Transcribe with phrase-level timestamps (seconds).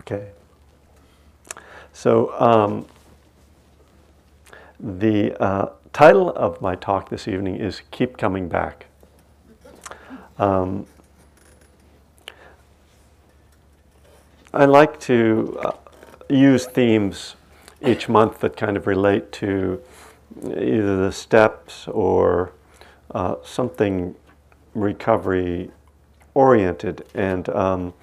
[0.00, 0.28] Okay.
[1.92, 2.86] So, um,
[4.78, 8.86] the uh, title of my talk this evening is Keep Coming Back.
[10.38, 10.86] Um,
[14.54, 15.72] I like to uh,
[16.30, 17.34] use themes
[17.84, 19.82] each month that kind of relate to
[20.44, 22.52] either the steps or
[23.10, 24.14] uh, something
[24.74, 25.70] recovery
[26.34, 27.04] oriented.
[27.14, 27.94] And, um,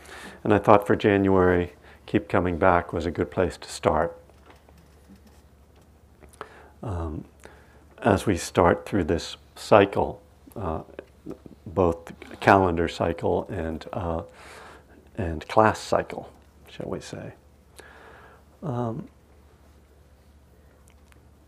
[0.44, 1.72] and I thought for January,
[2.06, 4.16] Keep Coming Back was a good place to start.
[6.84, 7.26] Um,
[7.98, 10.22] as we start through this cycle,
[10.56, 10.82] uh,
[11.66, 14.22] both calendar cycle and, uh,
[15.18, 16.32] and class cycle,
[16.70, 17.34] shall we say.
[18.62, 19.08] Um,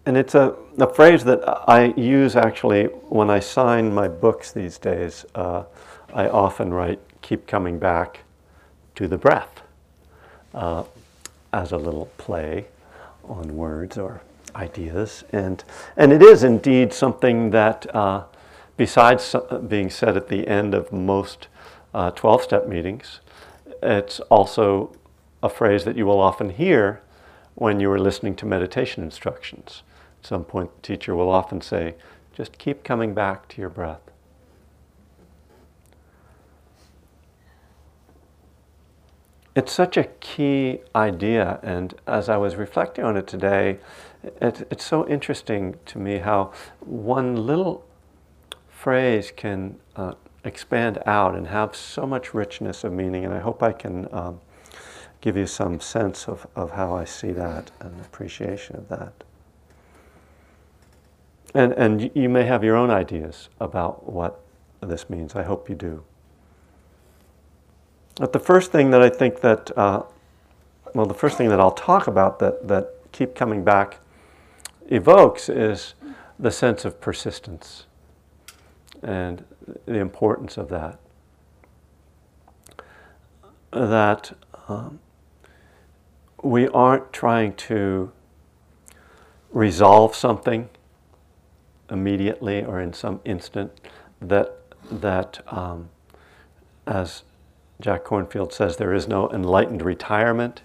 [0.08, 4.80] and it's a, a phrase that I use actually when I sign my books these
[4.80, 5.24] days.
[5.35, 5.66] Uh,
[6.13, 8.21] I often write, keep coming back
[8.96, 9.62] to the breath
[10.54, 10.84] uh,
[11.54, 12.66] as a little play
[13.24, 14.21] on words or
[14.55, 15.24] ideas.
[15.32, 15.63] And,
[15.96, 18.24] and it is indeed something that, uh,
[18.76, 19.36] besides
[19.68, 21.48] being said at the end of most
[21.94, 23.20] 12 uh, step meetings,
[23.82, 24.96] it's also
[25.44, 27.02] a phrase that you will often hear
[27.55, 29.84] when you are listening to meditation instructions.
[30.21, 31.96] At some point, the teacher will often say,
[32.34, 34.02] just keep coming back to your breath.
[39.58, 43.80] It's such a key idea, and as I was reflecting on it today,
[44.40, 47.84] it, it's so interesting to me how one little
[48.70, 53.64] phrase can uh, expand out and have so much richness of meaning, and I hope
[53.64, 54.41] I can um,
[55.22, 59.24] give you some sense of, of how I see that and appreciation of that.
[61.55, 64.40] And, and you may have your own ideas about what
[64.81, 65.36] this means.
[65.36, 66.03] I hope you do.
[68.19, 70.03] But the first thing that I think that, uh,
[70.94, 74.00] well, the first thing that I'll talk about that, that keep coming back
[74.88, 75.94] evokes is
[76.40, 77.85] the sense of persistence
[79.03, 79.44] and
[79.86, 81.00] the importance of that.
[83.72, 84.36] That
[84.68, 85.00] um,
[86.42, 88.12] we aren't trying to
[89.52, 90.69] resolve something
[91.90, 93.72] immediately or in some instant
[94.22, 94.53] that
[94.90, 95.90] that um,
[96.86, 97.24] as
[97.80, 100.62] Jack Kornfield says there is no enlightened retirement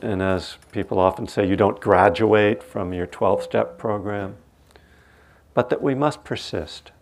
[0.00, 4.36] and as people often say you don't graduate from your 12 step program
[5.54, 6.92] but that we must persist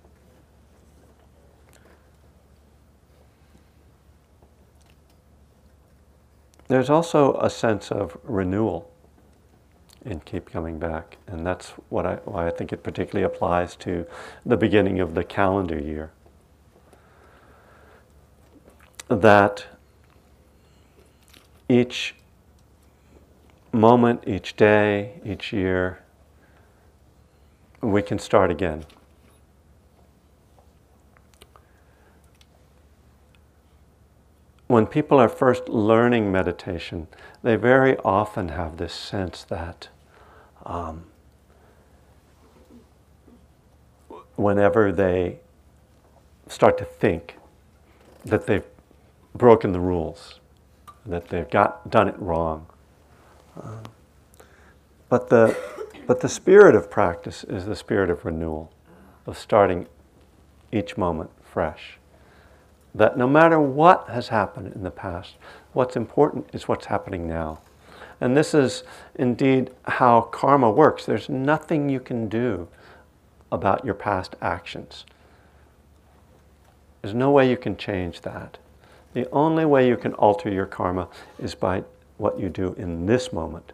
[6.68, 8.90] there's also a sense of renewal
[10.06, 11.18] and keep coming back.
[11.26, 14.06] And that's what I, why I think it particularly applies to
[14.46, 16.12] the beginning of the calendar year.
[19.08, 19.66] That
[21.68, 22.14] each
[23.72, 26.00] moment, each day, each year,
[27.80, 28.84] we can start again.
[34.66, 37.06] When people are first learning meditation,
[37.42, 39.88] they very often have this sense that
[40.64, 41.04] um,
[44.34, 45.38] whenever they
[46.48, 47.36] start to think
[48.24, 48.64] that they've
[49.36, 50.40] broken the rules,
[51.04, 52.66] that they've got done it wrong.
[53.60, 53.82] Um,
[55.08, 55.56] but the
[56.06, 58.70] but the spirit of practice is the spirit of renewal,
[59.26, 59.88] of starting
[60.70, 61.98] each moment fresh.
[62.94, 65.34] That no matter what has happened in the past,
[65.72, 67.60] what's important is what's happening now.
[68.20, 68.84] And this is
[69.16, 71.04] indeed how karma works.
[71.04, 72.68] There's nothing you can do
[73.52, 75.04] about your past actions.
[77.02, 78.58] There's no way you can change that.
[79.16, 81.84] The only way you can alter your karma is by
[82.18, 83.72] what you do in this moment.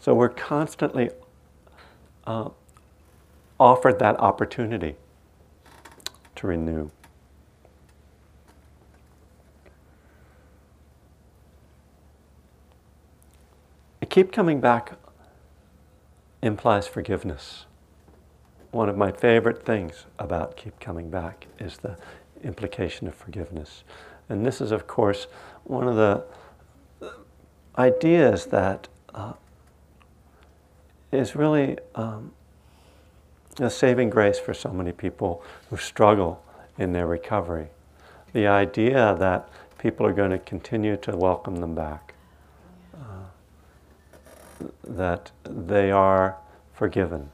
[0.00, 1.10] So we're constantly
[2.26, 2.48] uh,
[3.60, 4.96] offered that opportunity
[6.36, 6.90] to renew.
[14.08, 14.94] keep coming back
[16.40, 17.66] implies forgiveness.
[18.70, 21.98] One of my favorite things about keep coming back is the
[22.42, 23.84] implication of forgiveness.
[24.28, 25.26] And this is, of course,
[25.64, 26.24] one of the
[27.76, 29.32] ideas that uh,
[31.12, 32.32] is really um,
[33.58, 36.42] a saving grace for so many people who struggle
[36.76, 37.68] in their recovery.
[38.32, 39.48] The idea that
[39.78, 42.14] people are going to continue to welcome them back
[44.88, 46.36] that they are
[46.72, 47.30] forgiven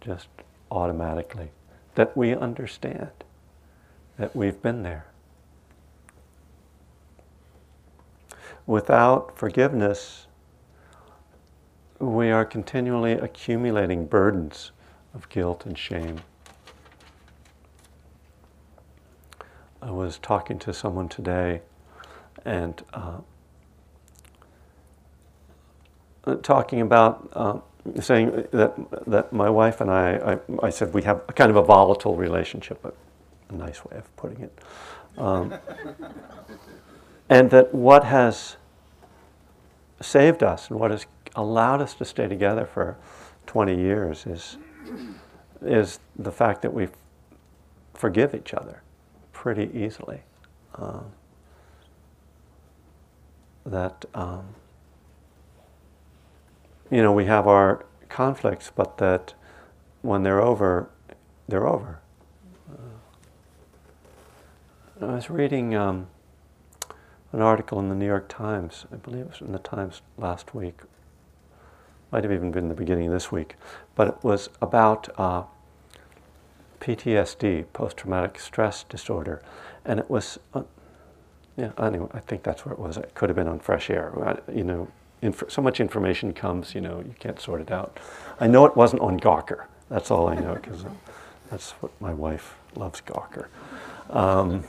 [0.00, 0.28] just
[0.70, 1.50] automatically,
[1.94, 3.10] that we understand
[4.18, 5.06] that we've been there.
[8.66, 10.26] without forgiveness,
[11.98, 14.72] we are continually accumulating burdens
[15.12, 16.20] of guilt and shame.
[19.80, 21.60] I was talking to someone today
[22.44, 23.18] and uh,
[26.42, 27.58] talking about uh,
[28.00, 28.74] saying that
[29.06, 32.82] that my wife and I, I, I, said we have kind of a volatile relationship,
[33.50, 34.58] a, nice way of putting it,
[35.18, 35.54] um,
[37.28, 38.56] and that what has
[40.00, 41.06] saved us and what has
[41.36, 42.96] allowed us to stay together for
[43.46, 44.58] 20 years is
[45.62, 46.88] is the fact that we
[47.94, 48.82] forgive each other
[49.32, 50.20] pretty easily.
[50.74, 51.12] Um,
[53.64, 54.44] that um,
[56.90, 59.34] you know we have our conflicts, but that
[60.02, 60.90] when they're over,
[61.48, 62.00] they're over.
[62.70, 62.76] Uh,
[65.04, 66.06] I was reading um,
[67.32, 68.86] an article in the New York Times.
[68.90, 70.80] I believe it was in the Times last week.
[72.10, 73.56] Might have even been the beginning of this week,
[73.94, 75.42] but it was about uh,
[76.80, 79.42] PTSD, post-traumatic stress disorder,
[79.84, 80.38] and it was.
[80.54, 80.62] Uh,
[81.56, 82.96] yeah, anyway, I think that's where it was.
[82.96, 84.42] It could have been on Fresh Air.
[84.52, 84.88] You know,
[85.22, 88.00] inf- so much information comes, you know, you can't sort it out.
[88.40, 89.66] I know it wasn't on Gawker.
[89.88, 90.84] That's all I know because
[91.50, 93.46] that's what my wife loves Gawker.
[94.10, 94.64] Um,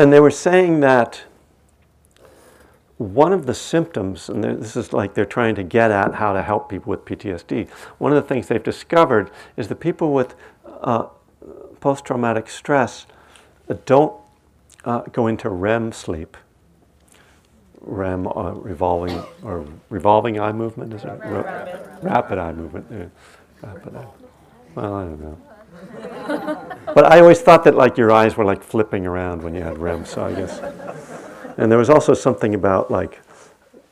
[0.00, 1.24] and they were saying that
[2.96, 6.42] one of the symptoms, and this is like they're trying to get at how to
[6.42, 7.68] help people with PTSD,
[7.98, 11.08] one of the things they've discovered is that people with uh,
[11.80, 13.04] post traumatic stress
[13.84, 14.18] don't
[14.86, 16.34] uh, go into REM sleep.
[17.82, 21.08] REM, uh, revolving or revolving eye movement, is it?
[21.08, 22.02] Rapid.
[22.02, 22.86] rapid eye movement.
[22.90, 23.68] Yeah.
[23.68, 24.06] Rapid eye.
[24.74, 25.49] Well, I don't know.
[26.94, 29.78] but I always thought that like your eyes were like flipping around when you had
[29.78, 30.60] REM, so I guess.
[31.56, 33.20] And there was also something about like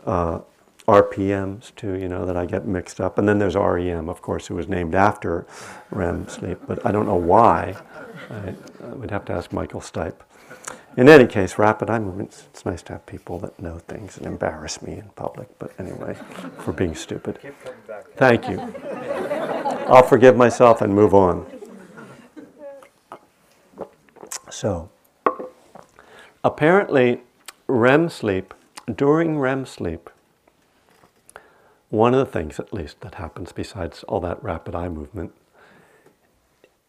[0.07, 0.41] uh,
[0.87, 3.19] RPMs too, you know, that I get mixed up.
[3.19, 5.47] And then there's REM, of course, who was named after
[5.91, 7.77] REM sleep, but I don't know why.
[8.31, 10.21] I, I would have to ask Michael Stipe.
[10.97, 14.27] In any case, rapid eye movements, it's nice to have people that know things and
[14.27, 16.17] embarrass me in public, but anyway,
[16.59, 17.39] for being stupid.
[18.17, 18.59] Thank you.
[19.89, 21.47] I'll forgive myself and move on.
[24.51, 24.91] So,
[26.43, 27.23] apparently,
[27.67, 28.55] REM sleep,
[28.93, 30.11] during REM sleep,
[31.91, 35.33] one of the things, at least, that happens besides all that rapid eye movement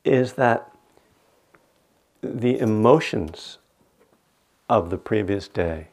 [0.03, 0.71] is that
[2.21, 3.57] the emotions
[4.67, 5.87] of the previous day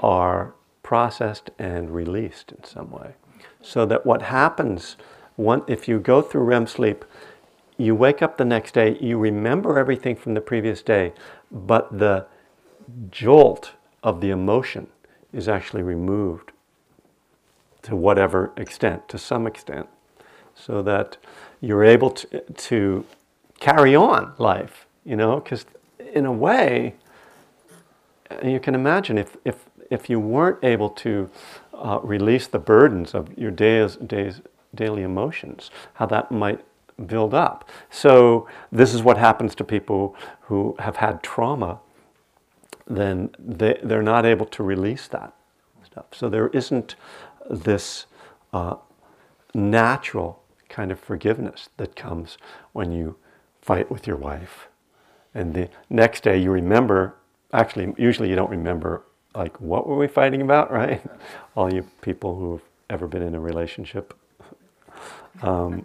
[0.00, 3.14] are processed and released in some way.
[3.60, 4.96] So that what happens
[5.36, 7.04] one, if you go through REM sleep,
[7.78, 11.12] you wake up the next day, you remember everything from the previous day,
[11.50, 12.26] but the
[13.10, 13.72] jolt
[14.02, 14.88] of the emotion
[15.32, 16.52] is actually removed
[17.82, 19.88] to whatever extent, to some extent,
[20.54, 21.16] so that
[21.60, 23.04] you're able to, to
[23.60, 25.64] carry on life, you know, because
[26.12, 26.94] in a way,
[28.44, 31.30] you can imagine if, if, if you weren't able to
[31.72, 34.40] uh, release the burdens of your days, days,
[34.74, 36.64] daily emotions, how that might
[37.06, 37.68] build up.
[37.90, 41.80] So, this is what happens to people who have had trauma,
[42.86, 45.34] then they, they're not able to release that
[45.84, 46.06] stuff.
[46.12, 46.96] So, there isn't
[47.48, 48.06] this
[48.52, 48.76] uh,
[49.54, 52.36] natural kind of forgiveness that comes
[52.72, 53.16] when you
[53.60, 54.68] fight with your wife.
[55.34, 57.14] And the next day you remember,
[57.52, 59.02] actually, usually you don't remember,
[59.34, 61.02] like, what were we fighting about, right?
[61.54, 64.14] All you people who've ever been in a relationship.
[65.42, 65.84] Um,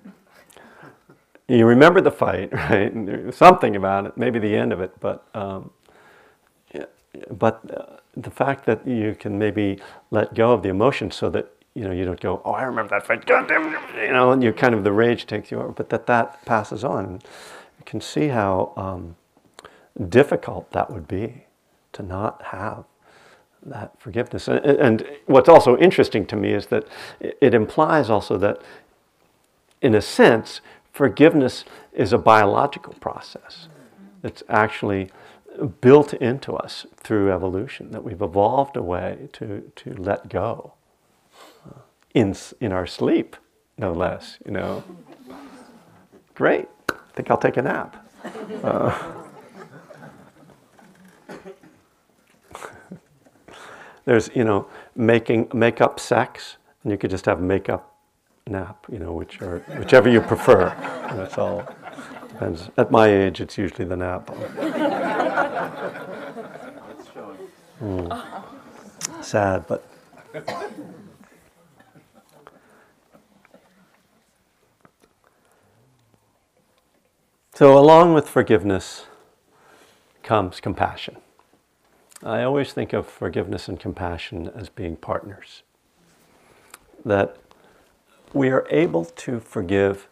[1.57, 2.93] you remember the fight, right?
[2.93, 5.71] And something about it, maybe the end of it, but um,
[7.29, 9.79] but uh, the fact that you can maybe
[10.11, 12.89] let go of the emotion so that you know you don't go, oh, I remember
[12.89, 15.69] that fight, God damn, you know, and you kind of the rage takes you over,
[15.69, 17.21] but that that passes on.
[17.79, 19.15] You can see how um,
[20.09, 21.45] difficult that would be
[21.93, 22.85] to not have
[23.65, 24.47] that forgiveness.
[24.47, 26.85] And, and, what's also interesting to me is that
[27.19, 28.61] it implies also that,
[29.81, 30.59] in a sense,
[30.93, 33.67] forgiveness is a biological process.
[34.23, 35.09] It's actually
[35.81, 40.73] built into us through evolution, that we've evolved a way to, to let go
[41.67, 41.79] uh,
[42.13, 43.35] in, in our sleep,
[43.77, 44.83] no less, you know.
[46.35, 48.09] Great, I think I'll take a nap.
[48.63, 49.13] Uh,
[54.05, 57.92] there's, you know, making, make up sex, and you could just have make up
[58.47, 60.69] nap, you know, which are, whichever you prefer.
[61.15, 61.67] That's all.
[62.29, 62.69] Depends.
[62.77, 64.27] At my age, it's usually the nap.
[67.81, 69.23] Mm.
[69.23, 69.85] Sad, but.
[77.53, 79.05] So, along with forgiveness
[80.23, 81.17] comes compassion.
[82.23, 85.63] I always think of forgiveness and compassion as being partners.
[87.05, 87.42] That
[88.33, 90.07] we are able to forgive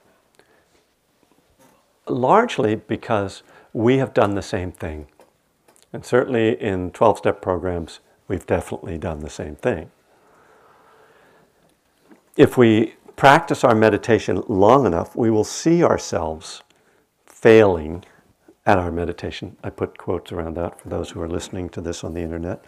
[2.07, 5.07] largely because we have done the same thing.
[5.93, 9.91] And certainly in 12 step programs, we've definitely done the same thing.
[12.37, 16.63] If we practice our meditation long enough, we will see ourselves
[17.25, 18.05] failing
[18.65, 19.57] at our meditation.
[19.63, 22.63] I put quotes around that for those who are listening to this on the internet.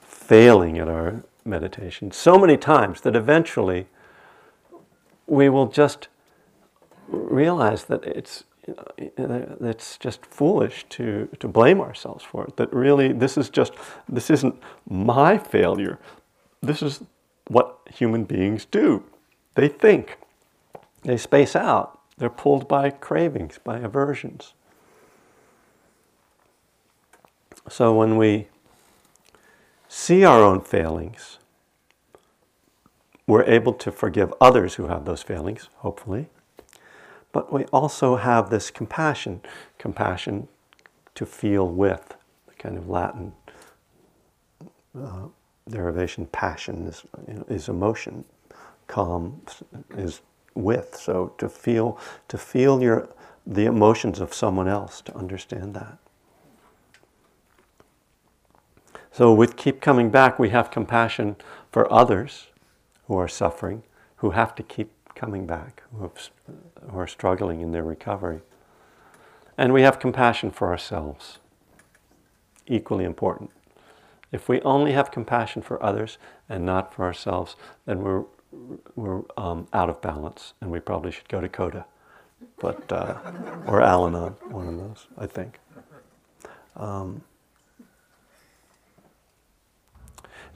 [0.00, 3.86] Failing at our meditation so many times that eventually
[5.26, 6.08] we will just
[7.08, 12.56] realize that it's it's just foolish to, to blame ourselves for it.
[12.56, 13.74] That really, this is just,
[14.08, 15.98] this isn't my failure.
[16.62, 17.02] This is
[17.48, 19.04] what human beings do.
[19.54, 20.16] They think,
[21.02, 24.54] they space out, they're pulled by cravings, by aversions.
[27.68, 28.48] So when we
[29.88, 31.38] see our own failings,
[33.26, 36.28] we're able to forgive others who have those failings, hopefully.
[37.32, 39.40] But we also have this compassion,
[39.78, 40.48] compassion
[41.14, 42.14] to feel with,
[42.46, 43.32] the kind of Latin
[44.96, 45.28] uh,
[45.68, 48.24] derivation, passion is, you know, is emotion,
[48.86, 49.40] calm
[49.96, 50.20] is
[50.54, 50.94] with.
[50.94, 53.08] So to feel, to feel your,
[53.46, 55.98] the emotions of someone else, to understand that.
[59.10, 61.36] So with keep coming back, we have compassion
[61.70, 62.48] for others
[63.06, 63.82] who are suffering,
[64.16, 66.30] who have to keep coming back, who, have,
[66.90, 68.40] who are struggling in their recovery.
[69.56, 71.38] And we have compassion for ourselves,
[72.66, 73.50] equally important.
[74.32, 76.18] If we only have compassion for others
[76.48, 77.54] and not for ourselves,
[77.86, 78.24] then we're,
[78.96, 81.84] we're um, out of balance, and we probably should go to CoDA,
[82.58, 83.16] but uh,
[83.66, 85.60] or Al-Anon, one of those, I think.
[86.74, 87.22] Um,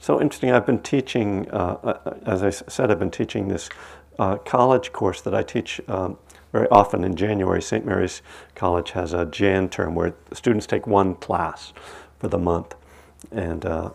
[0.00, 0.50] so interesting.
[0.50, 3.68] I've been teaching, uh, uh as I said, I've been teaching this
[4.18, 6.18] uh, college course that I teach um,
[6.52, 7.62] very often in January.
[7.62, 7.84] St.
[7.84, 8.22] Mary's
[8.54, 11.72] College has a Jan term where students take one class
[12.18, 12.74] for the month,
[13.30, 13.90] and uh,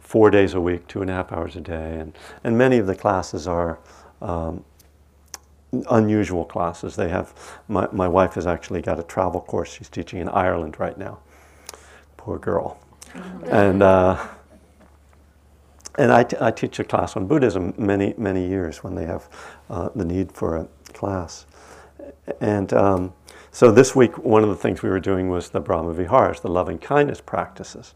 [0.00, 2.86] four days a week, two and a half hours a day, and and many of
[2.86, 3.78] the classes are.
[4.20, 4.64] Um,
[5.90, 6.96] unusual classes.
[6.96, 7.32] They have,
[7.68, 11.20] my, my wife has actually got a travel course she's teaching in Ireland right now.
[12.16, 12.80] Poor girl.
[13.46, 14.26] and uh,
[16.00, 19.28] and I, t- I teach a class on Buddhism many, many years when they have
[19.68, 21.44] uh, the need for a class.
[22.40, 23.12] And um,
[23.52, 26.48] so this week, one of the things we were doing was the Brahma Viharas, the
[26.48, 27.92] loving kindness practices.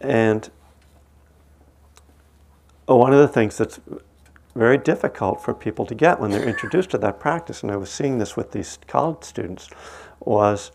[0.00, 0.50] And
[2.86, 3.78] one of the things that's
[4.54, 7.90] very difficult for people to get when they're introduced to that practice, and I was
[7.90, 9.68] seeing this with these college students,
[10.20, 10.72] was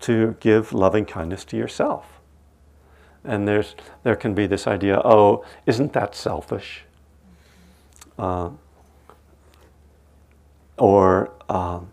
[0.00, 2.13] to give loving kindness to yourself.
[3.24, 6.84] And there's, there can be this idea oh, isn't that selfish?
[8.18, 8.50] Uh,
[10.78, 11.88] or, um,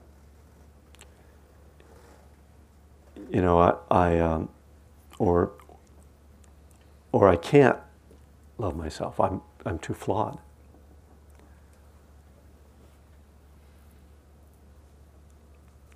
[3.32, 4.50] you know, I, I um,
[5.20, 5.52] or,
[7.12, 7.78] or I can't
[8.58, 9.20] love myself.
[9.20, 10.40] I'm, I'm too flawed.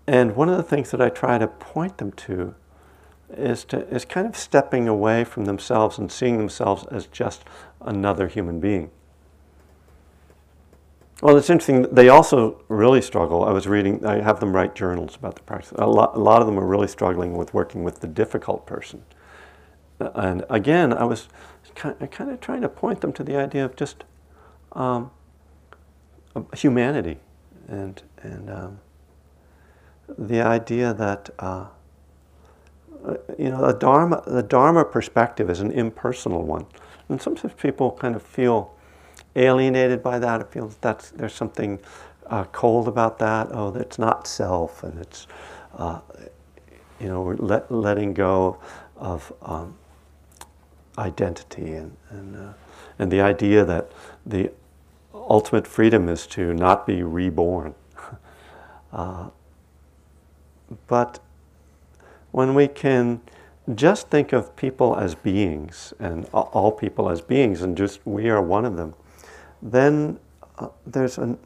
[0.08, 2.54] And one of the things that I try to point them to
[3.30, 7.44] is to is kind of stepping away from themselves and seeing themselves as just
[7.82, 8.92] another human being.
[11.22, 11.84] Well, it's interesting.
[11.94, 13.46] They also really struggle.
[13.46, 14.06] I was reading.
[14.06, 15.72] I have them write journals about the practice.
[15.78, 19.04] A lot, a lot of them are really struggling with working with the difficult person.
[20.00, 21.30] And again, I was
[21.74, 24.04] kind of, trying to point them to the idea of just
[24.74, 25.10] um,
[26.54, 27.18] humanity,
[27.68, 28.80] and and um,
[30.18, 31.30] the idea that.
[31.40, 31.68] Uh,
[33.38, 36.66] you know, the Dharma, the Dharma perspective is an impersonal one.
[37.10, 38.74] And sometimes people kind of feel
[39.36, 40.42] alienated by that.
[40.42, 41.80] It feels that's, there's something
[42.28, 43.48] uh, cold about that.
[43.52, 45.28] Oh, it's not self, and it's,
[45.78, 46.00] uh,
[47.00, 48.58] you know, we're let, letting go
[48.98, 49.78] of um,
[50.98, 52.54] identity and, and, uh,
[52.98, 53.92] and the idea that
[54.26, 54.52] the
[55.14, 57.76] ultimate freedom is to not be reborn.
[58.94, 59.30] Uh,
[60.88, 61.20] but
[62.36, 63.22] when we can
[63.76, 68.42] just think of people as beings and all people as beings and just we are
[68.42, 68.94] one of them,
[69.62, 70.20] then
[70.60, 71.38] uh, there's a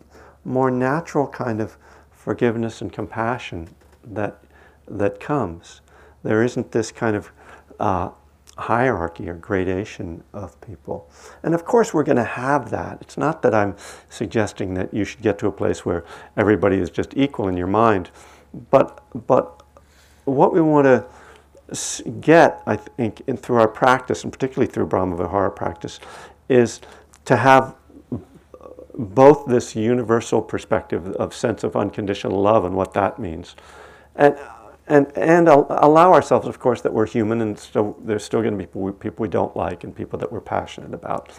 [0.43, 1.77] more natural kind of
[2.09, 3.69] forgiveness and compassion
[4.03, 4.43] that,
[4.87, 5.81] that comes.
[6.23, 7.31] There isn't this kind of
[7.79, 8.09] uh,
[8.57, 11.07] hierarchy or gradation of people.
[11.43, 12.97] And of course, we're going to have that.
[12.99, 13.75] It's not that I'm
[14.09, 16.03] suggesting that you should get to a place where
[16.35, 18.09] everybody is just equal in your mind,
[18.71, 19.58] but, but
[20.29, 21.05] what we want to
[22.21, 25.99] get, I think, in, through our practice, and particularly through Brahma Vihara practice,
[26.47, 26.81] is
[27.25, 27.75] to have
[28.95, 33.55] both this universal perspective of sense of unconditional love and what that means,
[34.15, 34.37] and
[34.87, 38.57] and and allow ourselves, of course, that we're human and still there's still going to
[38.57, 41.31] be people we, people we don't like and people that we're passionate about,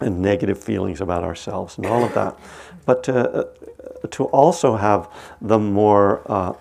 [0.00, 2.38] and negative feelings about ourselves and all of that,
[2.84, 3.44] but to uh,
[4.10, 5.08] to also have
[5.40, 6.52] the more uh,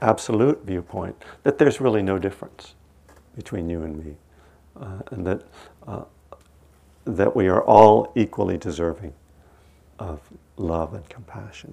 [0.00, 2.74] absolute viewpoint that there's really no difference
[3.34, 4.16] between you and me,
[4.80, 5.42] uh, and that
[5.86, 6.04] uh,
[7.04, 9.14] that we are all equally deserving
[9.98, 10.20] of
[10.56, 11.72] love and compassion.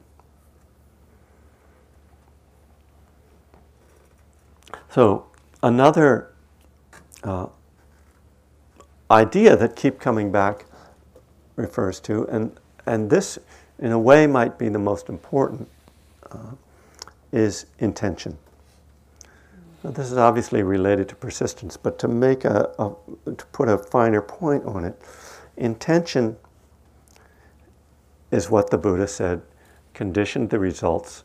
[4.90, 5.26] So,
[5.62, 6.32] another
[7.24, 7.48] uh,
[9.12, 10.66] idea that keep coming back
[11.58, 13.38] refers to, and, and this
[13.80, 15.68] in a way might be the most important,
[16.32, 16.52] uh,
[17.36, 18.38] is intention.
[19.84, 22.96] Now, this is obviously related to persistence, but to make a, a
[23.32, 25.00] to put a finer point on it,
[25.58, 26.38] Intention
[28.32, 29.42] is what the Buddha said
[29.94, 31.24] conditioned the results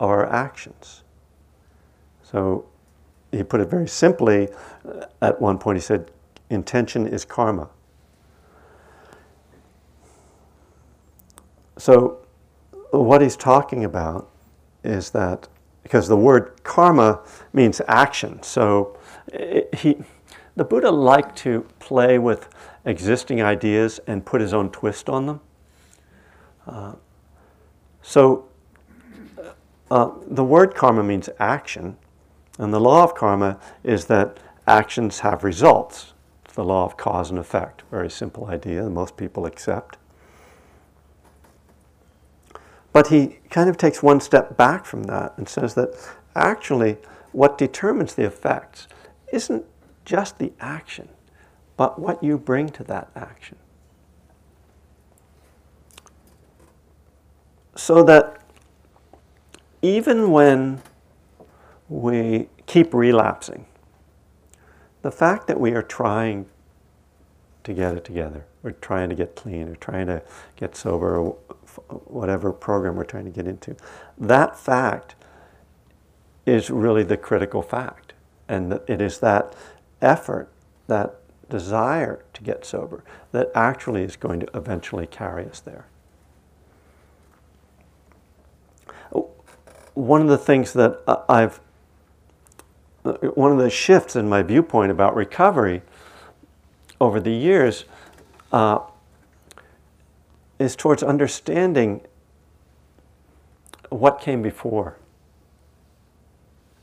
[0.00, 1.04] of our actions.
[2.22, 2.66] So
[3.30, 4.48] he put it very simply.
[4.86, 6.10] Uh, at one point, he said,
[6.48, 7.68] Intention is karma.
[11.76, 12.18] So,
[12.90, 14.29] what he's talking about
[14.84, 15.48] is that
[15.82, 17.20] because the word karma
[17.52, 18.96] means action, so
[19.76, 19.96] he,
[20.56, 22.48] the Buddha liked to play with
[22.84, 25.40] existing ideas and put his own twist on them.
[26.66, 26.94] Uh,
[28.02, 28.48] so,
[29.90, 31.96] uh, the word karma means action,
[32.58, 36.12] and the law of karma is that actions have results.
[36.44, 37.82] It's the law of cause and effect.
[37.90, 39.98] Very simple idea that most people accept.
[42.92, 45.94] But he kind of takes one step back from that and says that
[46.34, 46.96] actually
[47.32, 48.88] what determines the effects
[49.32, 49.64] isn't
[50.04, 51.08] just the action,
[51.76, 53.56] but what you bring to that action.
[57.76, 58.40] So that
[59.82, 60.82] even when
[61.88, 63.66] we keep relapsing,
[65.02, 66.46] the fact that we are trying
[67.64, 70.22] to get it together, we're trying to get clean, or trying to
[70.56, 71.32] get sober,
[72.06, 73.76] whatever program we're trying to get into,
[74.18, 75.14] that fact
[76.46, 78.12] is really the critical fact.
[78.48, 79.54] And it is that
[80.02, 80.50] effort,
[80.86, 81.16] that
[81.48, 85.86] desire to get sober that actually is going to eventually carry us there.
[89.94, 91.60] One of the things that I've,
[93.02, 95.82] one of the shifts in my viewpoint about recovery
[97.00, 97.84] over the years
[98.52, 98.80] uh,
[100.60, 102.00] is towards understanding
[103.88, 104.96] what came before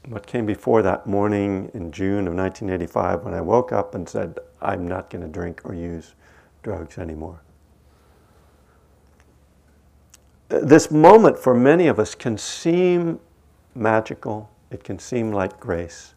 [0.07, 4.39] what came before that morning in June of 1985 when I woke up and said,
[4.61, 6.15] I'm not going to drink or use
[6.63, 7.41] drugs anymore.
[10.49, 13.19] This moment for many of us can seem
[13.75, 16.15] magical, it can seem like grace,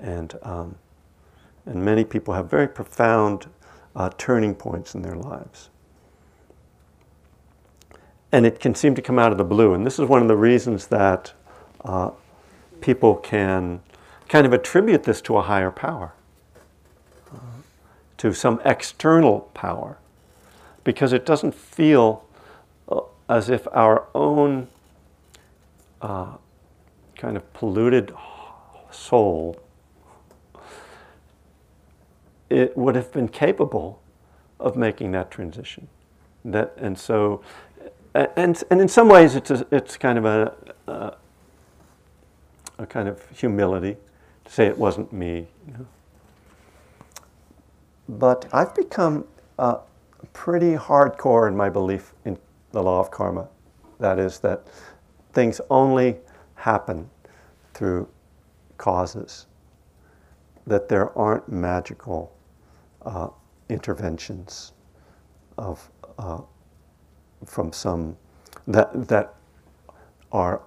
[0.00, 0.76] and, um,
[1.66, 3.48] and many people have very profound
[3.94, 5.69] uh, turning points in their lives.
[8.32, 9.74] And it can seem to come out of the blue.
[9.74, 11.32] And this is one of the reasons that
[11.84, 12.10] uh,
[12.80, 13.80] people can
[14.28, 16.12] kind of attribute this to a higher power,
[17.32, 17.38] uh,
[18.18, 19.98] to some external power,
[20.84, 22.24] because it doesn't feel
[22.88, 24.68] uh, as if our own
[26.00, 26.36] uh,
[27.16, 28.12] kind of polluted
[28.90, 29.56] soul
[32.50, 34.02] it would have been capable
[34.58, 35.88] of making that transition.
[36.44, 37.42] That and so,
[38.14, 40.54] and and in some ways, it's a, it's kind of a,
[40.86, 41.16] a
[42.78, 43.96] a kind of humility
[44.44, 45.46] to say it wasn't me.
[45.66, 45.86] You know?
[48.08, 49.26] But I've become
[49.58, 49.78] uh,
[50.32, 52.38] pretty hardcore in my belief in
[52.72, 53.48] the law of karma.
[53.98, 54.66] That is, that
[55.32, 56.16] things only
[56.54, 57.08] happen
[57.74, 58.08] through
[58.78, 59.46] causes,
[60.66, 62.34] that there aren't magical
[63.02, 63.28] uh,
[63.68, 64.72] interventions
[65.58, 66.40] of, uh,
[67.44, 68.16] from some
[68.66, 69.34] that, that
[70.32, 70.62] are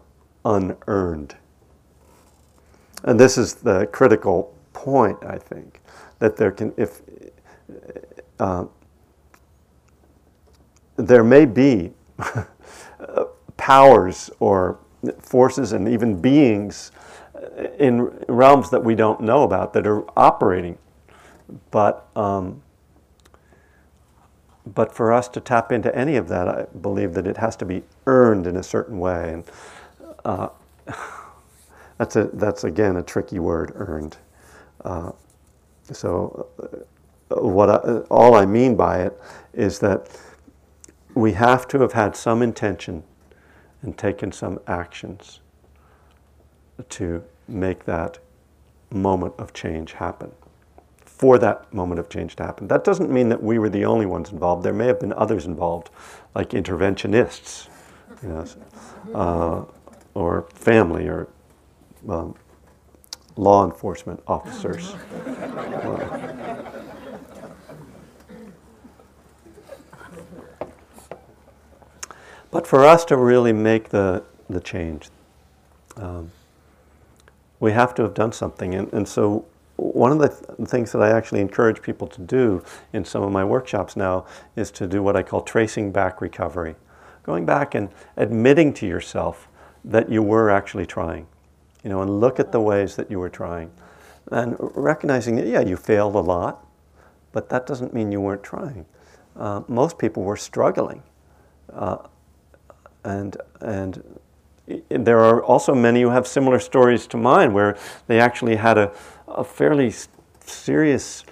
[0.45, 1.35] unearned
[3.03, 5.81] and this is the critical point, I think,
[6.19, 7.01] that there can, if
[8.39, 8.65] uh,
[10.95, 11.91] there may be
[13.57, 14.79] powers or
[15.19, 16.91] forces and even beings
[17.77, 20.77] in realms that we don't know about that are operating.
[21.71, 22.61] But um,
[24.65, 27.65] but for us to tap into any of that, I believe that it has to
[27.65, 29.43] be earned in a certain way, and
[30.23, 30.49] uh,
[31.97, 34.17] that's a that's again a tricky word, earned.
[34.83, 35.11] Uh,
[35.91, 36.47] so,
[37.29, 37.75] uh, what I,
[38.09, 39.19] all I mean by it
[39.53, 40.09] is that
[41.13, 43.03] we have to have had some intention
[43.81, 45.41] and taken some actions
[46.89, 48.17] to make that
[48.91, 50.31] moment of change happen.
[51.17, 52.67] For that moment of change to happen.
[52.67, 54.63] That doesn't mean that we were the only ones involved.
[54.63, 55.89] There may have been others involved,
[56.35, 57.69] like interventionists,
[58.21, 58.45] you know,
[59.15, 59.63] uh,
[60.15, 61.29] or family, or
[62.09, 62.35] um,
[63.37, 64.95] law enforcement officers.
[72.51, 75.09] but for us to really make the, the change,
[75.95, 76.31] um,
[77.59, 78.75] we have to have done something.
[78.75, 79.45] And, and so,
[79.83, 83.31] one of the th- things that I actually encourage people to do in some of
[83.31, 86.75] my workshops now is to do what I call tracing back recovery.
[87.23, 89.49] Going back and admitting to yourself
[89.83, 91.27] that you were actually trying,
[91.83, 93.71] you know, and look at the ways that you were trying.
[94.31, 96.65] And recognizing that, yeah, you failed a lot,
[97.33, 98.85] but that doesn't mean you weren't trying.
[99.35, 101.03] Uh, most people were struggling.
[101.71, 101.97] Uh,
[103.03, 104.01] and, and
[104.89, 108.93] there are also many who have similar stories to mine where they actually had a,
[109.35, 109.93] a fairly
[110.41, 111.23] serious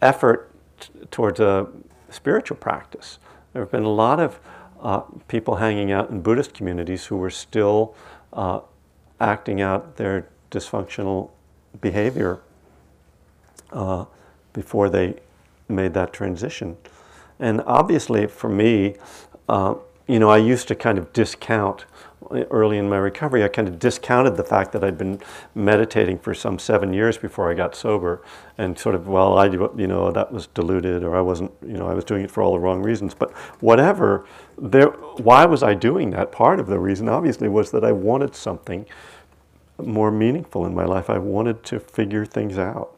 [0.00, 0.50] effort
[1.10, 1.66] towards a
[2.10, 3.18] spiritual practice.
[3.52, 4.38] There have been a lot of
[4.80, 7.94] uh, people hanging out in Buddhist communities who were still
[8.32, 8.60] uh,
[9.20, 11.30] acting out their dysfunctional
[11.80, 12.40] behavior
[13.72, 14.04] uh,
[14.52, 15.14] before they
[15.68, 16.76] made that transition.
[17.38, 18.96] And obviously, for me,
[19.48, 19.74] uh,
[20.06, 21.86] you know, I used to kind of discount
[22.50, 25.20] early in my recovery, I kind of discounted the fact that I'd been
[25.54, 28.22] meditating for some seven years before I got sober,
[28.58, 31.88] and sort of, well, I, you know, that was diluted, or I wasn't, you know,
[31.88, 33.14] I was doing it for all the wrong reasons.
[33.14, 34.26] But whatever,
[34.58, 36.32] there, why was I doing that?
[36.32, 38.86] Part of the reason, obviously, was that I wanted something
[39.78, 41.10] more meaningful in my life.
[41.10, 42.96] I wanted to figure things out.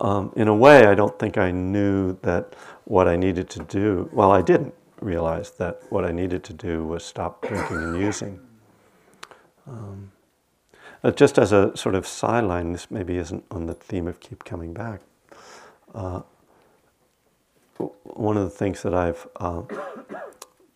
[0.00, 2.54] Um, in a way, I don't think I knew that
[2.84, 4.08] what I needed to do.
[4.12, 8.40] Well, I didn't realized that what I needed to do was stop drinking and using.
[9.66, 10.12] Um,
[11.04, 14.44] uh, just as a sort of sideline, this maybe isn't on the theme of keep
[14.44, 15.00] coming back.
[15.94, 16.22] Uh,
[18.04, 19.62] one of the things that I've, uh,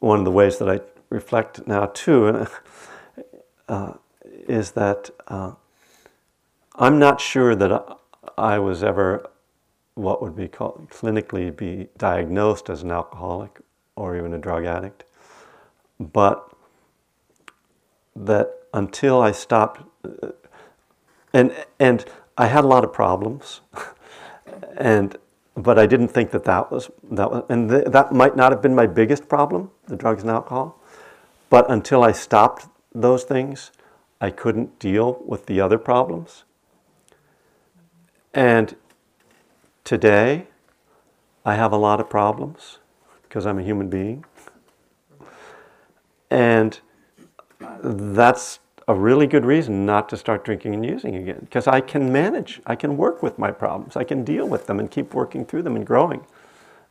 [0.00, 2.46] one of the ways that I reflect now too,
[3.68, 3.94] uh,
[4.48, 5.52] is that uh,
[6.74, 7.98] I'm not sure that
[8.37, 9.30] I was ever
[9.94, 13.61] what would be called clinically be diagnosed as an alcoholic
[14.01, 15.05] or even a drug addict.
[16.01, 16.51] But
[18.17, 20.29] that until I stopped, uh,
[21.35, 22.07] and, and
[22.39, 23.61] I had a lot of problems,
[24.79, 25.19] and,
[25.55, 28.63] but I didn't think that that was, that was and th- that might not have
[28.63, 30.81] been my biggest problem, the drugs and alcohol.
[31.51, 33.71] But until I stopped those things,
[34.19, 36.45] I couldn't deal with the other problems.
[38.33, 38.77] And
[39.85, 40.47] today,
[41.45, 42.80] I have a lot of problems
[43.31, 44.25] because I'm a human being.
[46.31, 46.81] And
[47.81, 52.12] that's a really good reason not to start drinking and using again because I can
[52.12, 55.45] manage, I can work with my problems, I can deal with them and keep working
[55.45, 56.27] through them and growing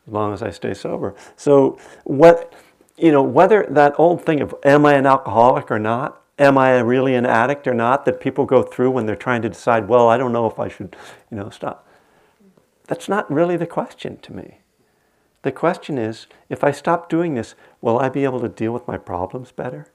[0.08, 1.14] as long as I stay sober.
[1.36, 2.54] So, what,
[2.98, 6.80] you know, whether that old thing of am I an alcoholic or not, am I
[6.80, 10.08] really an addict or not that people go through when they're trying to decide, well,
[10.08, 10.96] I don't know if I should,
[11.30, 11.86] you know, stop.
[12.88, 14.60] That's not really the question to me.
[15.42, 18.88] The question is if I stop doing this, will I be able to deal with
[18.88, 19.88] my problems better?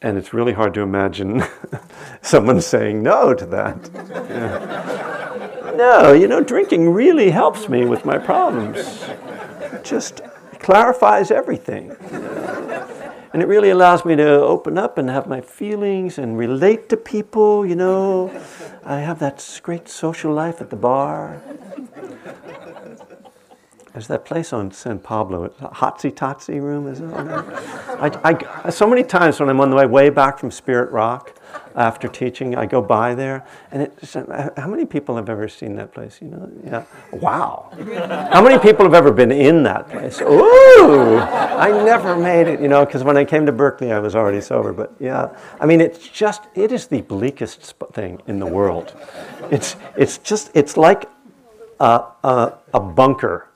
[0.00, 1.42] And it's really hard to imagine
[2.22, 3.90] someone saying no to that.
[3.94, 5.04] Yeah.
[5.78, 9.04] No, you know, drinking really helps me with my problems.
[9.60, 10.22] It just
[10.58, 11.94] clarifies everything.
[13.32, 16.96] And it really allows me to open up and have my feelings and relate to
[16.96, 18.32] people, you know.
[18.82, 21.40] I have that great social life at the bar.
[23.92, 27.10] There's that place on San Pablo, Hotsy Totsy Room, is it?
[27.12, 31.34] I, I, so many times when I'm on the way way back from Spirit Rock
[31.74, 35.76] after teaching, I go by there, and it's, uh, how many people have ever seen
[35.76, 36.18] that place?
[36.20, 36.84] You know, yeah.
[37.12, 37.70] Wow.
[38.30, 40.20] How many people have ever been in that place?
[40.20, 42.60] Ooh, I never made it.
[42.60, 44.72] You know, because when I came to Berkeley, I was already sober.
[44.72, 48.94] But yeah, I mean, it's just it is the bleakest thing in the world.
[49.50, 51.08] It's it's just it's like
[51.80, 53.47] a, a bunker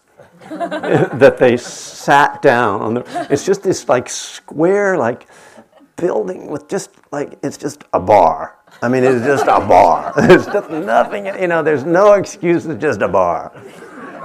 [1.19, 5.27] that they sat down on the, it's just this like square like
[5.97, 8.59] building with just like it's just a bar.
[8.83, 10.13] I mean, it's just a bar.
[10.17, 11.63] There's just nothing, you know.
[11.63, 12.67] There's no excuse.
[12.67, 13.53] It's just a bar.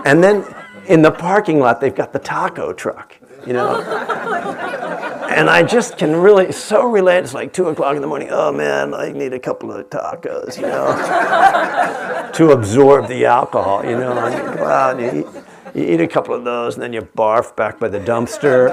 [0.05, 0.45] And then
[0.87, 3.81] in the parking lot, they've got the taco truck, you know.
[5.29, 7.19] and I just can really so relate.
[7.19, 8.29] It's like two o'clock in the morning.
[8.31, 13.97] Oh man, I need a couple of tacos, you know, to absorb the alcohol, you
[13.97, 14.17] know.
[14.17, 15.43] And you go out and you eat,
[15.77, 18.71] you eat a couple of those, and then you barf back by the dumpster.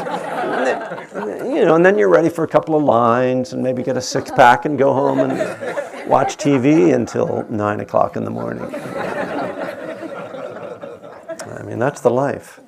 [1.45, 4.01] you know, and then you're ready for a couple of lines, and maybe get a
[4.01, 8.64] six pack and go home and watch TV until nine o'clock in the morning.
[11.45, 12.59] I mean, that's the life.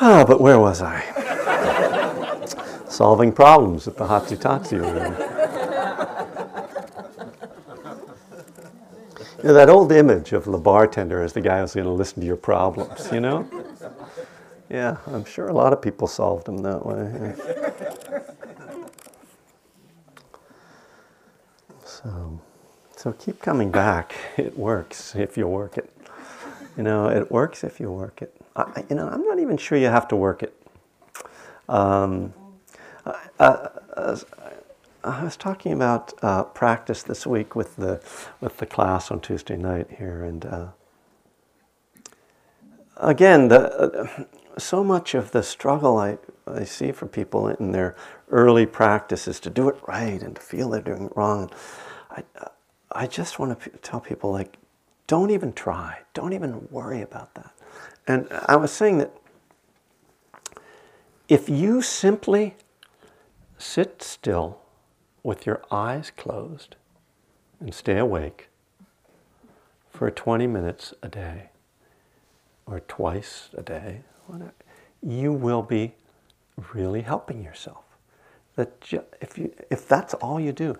[0.00, 1.04] Ah, but where was I?
[2.88, 5.31] Solving problems at the Hotsy Totsy room.
[9.42, 12.20] You know, that old image of the bartender as the guy who's going to listen
[12.20, 13.48] to your problems, you know?
[14.70, 17.34] Yeah, I'm sure a lot of people solved them that way.
[21.84, 22.40] So,
[22.96, 24.14] so keep coming back.
[24.36, 25.90] It works if you work it.
[26.76, 28.34] You know, it works if you work it.
[28.54, 30.54] I, you know, I'm not even sure you have to work it.
[31.68, 32.32] Um,
[33.40, 33.68] uh,
[35.04, 38.00] I was talking about uh, practice this week with the
[38.40, 40.66] with the class on Tuesday night here, and uh,
[42.96, 44.24] again, the, uh,
[44.58, 47.96] so much of the struggle I, I see for people in their
[48.30, 51.50] early practice is to do it right and to feel they're doing it wrong.
[52.10, 52.22] I,
[52.92, 54.56] I just want to p- tell people like,
[55.06, 57.52] don't even try, don't even worry about that.
[58.06, 59.12] And I was saying that
[61.28, 62.54] if you simply
[63.58, 64.61] sit still
[65.22, 66.76] with your eyes closed
[67.60, 68.48] and stay awake
[69.90, 71.50] for 20 minutes a day
[72.66, 74.00] or twice a day,
[75.02, 75.94] you will be
[76.72, 77.84] really helping yourself.
[78.56, 78.72] That
[79.20, 80.76] if, you, if that's all you do,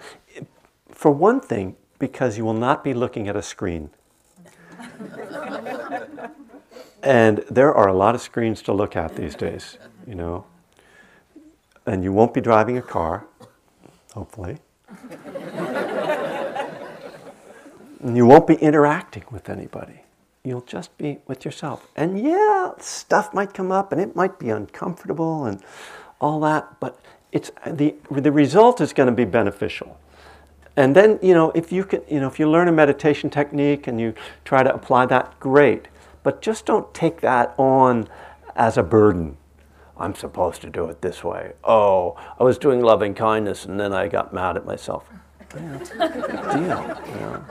[0.91, 3.91] for one thing, because you will not be looking at a screen.
[7.03, 9.77] And there are a lot of screens to look at these days,
[10.07, 10.45] you know.
[11.85, 13.27] And you won't be driving a car,
[14.13, 14.59] hopefully.
[18.05, 20.03] you won't be interacting with anybody.
[20.45, 21.87] You'll just be with yourself.
[21.95, 25.63] And yeah, stuff might come up and it might be uncomfortable and
[26.21, 26.99] all that, but
[27.33, 29.99] it's the, the result is going to be beneficial.
[30.77, 33.87] And then, you know, if you can, you know, if you learn a meditation technique
[33.87, 35.89] and you try to apply that, great.
[36.23, 38.09] But just don't take that on
[38.57, 39.37] as a burden.
[40.03, 41.53] I'm supposed to do it this way.
[41.63, 45.05] Oh, I was doing loving kindness and then I got mad at myself.
[45.55, 45.79] Yeah,
[46.55, 46.67] deal.
[46.67, 47.45] Know.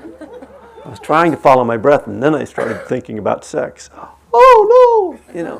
[0.84, 3.90] I was trying to follow my breath and then I started thinking about sex.
[4.34, 5.34] Oh no!
[5.34, 5.58] You know,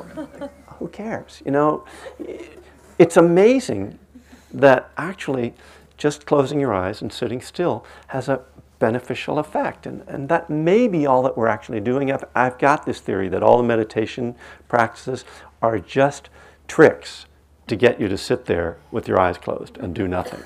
[0.78, 1.40] who cares?
[1.46, 1.86] You know,
[2.98, 3.98] it's amazing
[4.52, 5.54] that actually
[5.96, 8.42] just closing your eyes and sitting still has a
[8.78, 9.86] beneficial effect.
[9.86, 12.12] And, and that may be all that we're actually doing.
[12.12, 14.34] I've, I've got this theory that all the meditation
[14.68, 15.24] practices
[15.62, 16.28] are just
[16.68, 17.26] tricks
[17.66, 20.42] to get you to sit there with your eyes closed and do nothing.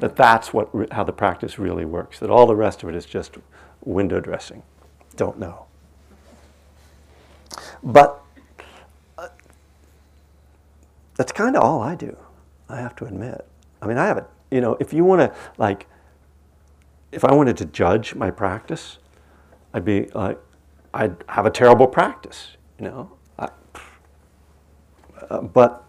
[0.00, 2.18] that that's what, how the practice really works.
[2.18, 3.36] That all the rest of it is just
[3.84, 4.62] window dressing.
[5.16, 5.66] Don't know.
[7.82, 8.22] But
[9.18, 9.28] uh,
[11.16, 12.16] that's kind of all I do,
[12.68, 13.46] I have to admit.
[13.80, 15.86] I mean, I have a, you know, if you want to, like,
[17.10, 18.98] if I wanted to judge my practice,
[19.74, 20.38] I'd be like,
[20.94, 23.12] I'd have a terrible practice, you know.
[25.30, 25.84] Uh, but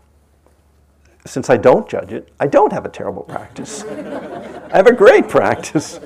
[1.26, 3.84] since I don't judge it, I don't have a terrible practice.
[3.84, 6.00] I have a great practice.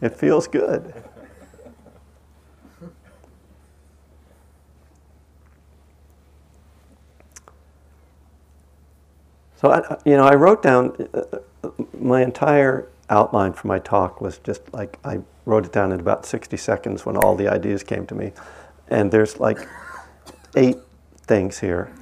[0.00, 0.92] it feels good.
[9.60, 11.68] So I, you know, I wrote down uh,
[11.98, 16.24] my entire outline for my talk was just like I wrote it down in about
[16.24, 18.32] 60 seconds when all the ideas came to me.
[18.88, 19.68] And there's like
[20.56, 20.78] eight
[21.22, 21.92] things here.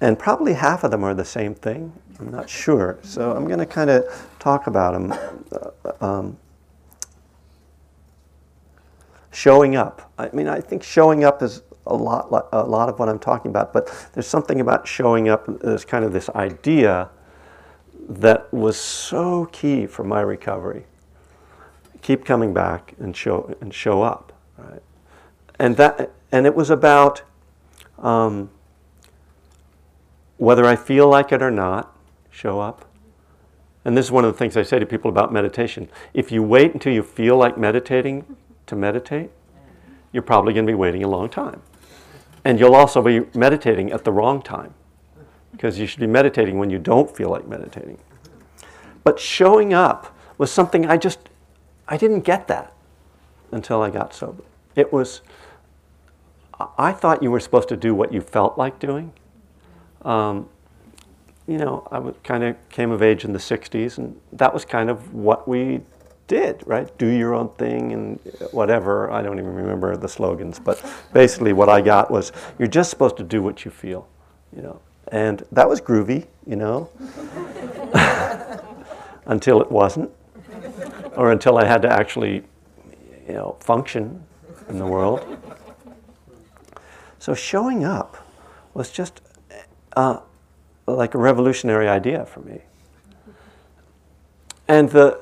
[0.00, 1.92] And probably half of them are the same thing.
[2.18, 2.98] I'm not sure.
[3.02, 4.04] So I'm going to kind of
[4.38, 5.12] talk about them.
[5.52, 6.38] Uh, um,
[9.30, 10.12] showing up.
[10.18, 13.50] I mean, I think showing up is a lot, a lot of what I'm talking
[13.50, 15.46] about, but there's something about showing up.
[15.60, 17.08] There's kind of this idea
[18.08, 20.84] that was so key for my recovery.
[22.02, 24.82] Keep coming back and show and show up, right?
[25.58, 27.22] And that and it was about
[28.00, 28.50] um,
[30.36, 31.94] whether I feel like it or not,
[32.30, 32.86] show up.
[33.84, 35.88] And this is one of the things I say to people about meditation.
[36.12, 38.36] If you wait until you feel like meditating
[38.66, 39.30] to meditate,
[40.12, 41.62] you're probably going to be waiting a long time.
[42.44, 44.74] And you'll also be meditating at the wrong time
[45.52, 47.98] because you should be meditating when you don't feel like meditating.
[49.04, 51.18] But showing up was something I just,
[51.88, 52.72] I didn't get that
[53.52, 54.42] until I got sober.
[54.74, 55.20] It was,
[56.78, 59.12] I thought you were supposed to do what you felt like doing.
[60.02, 60.48] Um,
[61.46, 64.90] you know, I kind of came of age in the 60s, and that was kind
[64.90, 65.80] of what we
[66.26, 66.96] did, right?
[66.96, 68.20] Do your own thing and
[68.52, 69.10] whatever.
[69.10, 70.80] I don't even remember the slogans, but
[71.12, 74.06] basically what I got was you're just supposed to do what you feel,
[74.54, 74.80] you know.
[75.08, 76.88] And that was groovy, you know,
[79.26, 80.08] until it wasn't,
[81.16, 82.44] or until I had to actually,
[83.26, 84.22] you know, function
[84.68, 85.36] in the world.
[87.20, 88.16] So showing up
[88.72, 89.20] was just
[89.94, 90.20] uh,
[90.86, 92.62] like a revolutionary idea for me.
[94.66, 95.20] And the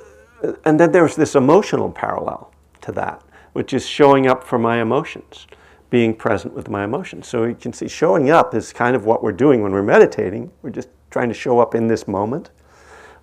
[0.64, 3.20] and then there's this emotional parallel to that,
[3.52, 5.48] which is showing up for my emotions,
[5.90, 7.26] being present with my emotions.
[7.26, 10.52] So you can see showing up is kind of what we're doing when we're meditating.
[10.62, 12.50] We're just trying to show up in this moment.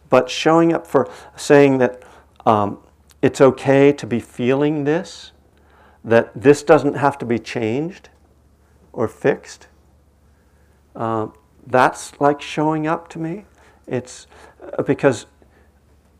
[0.09, 2.03] But showing up for saying that
[2.45, 2.79] um,
[3.21, 5.31] it's okay to be feeling this,
[6.03, 8.09] that this doesn't have to be changed
[8.95, 9.67] or fixed.
[10.95, 11.27] Uh,
[11.67, 13.45] that's like showing up to me.
[13.85, 14.25] It's
[14.77, 15.27] uh, because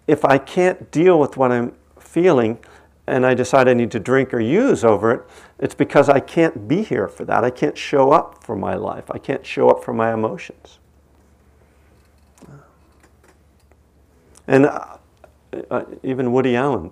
[0.07, 2.59] if I can't deal with what I'm feeling
[3.07, 5.21] and I decide I need to drink or use over it,
[5.57, 7.43] it's because I can't be here for that.
[7.43, 9.09] I can't show up for my life.
[9.09, 10.79] I can't show up for my emotions.
[14.47, 14.97] And uh,
[15.71, 16.91] uh, even Woody Allen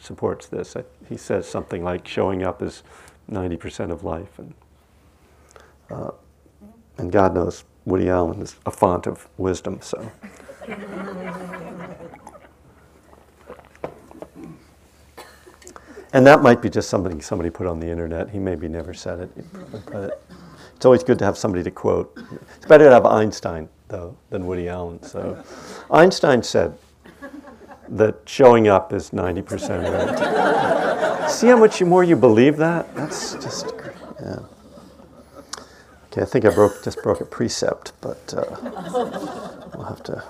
[0.00, 0.76] supports this.
[1.08, 2.82] He says something like showing up is
[3.30, 4.38] 90% of life.
[4.38, 4.54] And,
[5.92, 6.10] uh,
[6.98, 10.10] and God knows Woody Allen is a font of wisdom, so.
[16.14, 18.28] And that might be just something somebody put on the internet.
[18.30, 19.30] He maybe never said it.
[19.90, 20.22] But
[20.76, 22.16] it's always good to have somebody to quote.
[22.56, 25.02] It's better to have Einstein, though, than Woody Allen.
[25.02, 25.42] So
[25.90, 26.76] Einstein said
[27.88, 31.30] that showing up is 90% right.
[31.30, 32.94] See how much more you believe that?
[32.94, 33.72] That's just,
[34.20, 34.40] yeah.
[36.12, 38.44] Okay, I think I broke just broke a precept, but uh,
[39.74, 40.22] we'll have to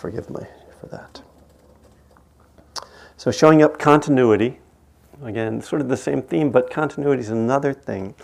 [0.00, 0.42] forgive me
[0.80, 1.22] for that.
[3.16, 4.58] So showing up continuity
[5.22, 8.14] Again, sort of the same theme, but continuity is another thing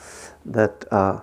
[0.44, 1.20] that uh,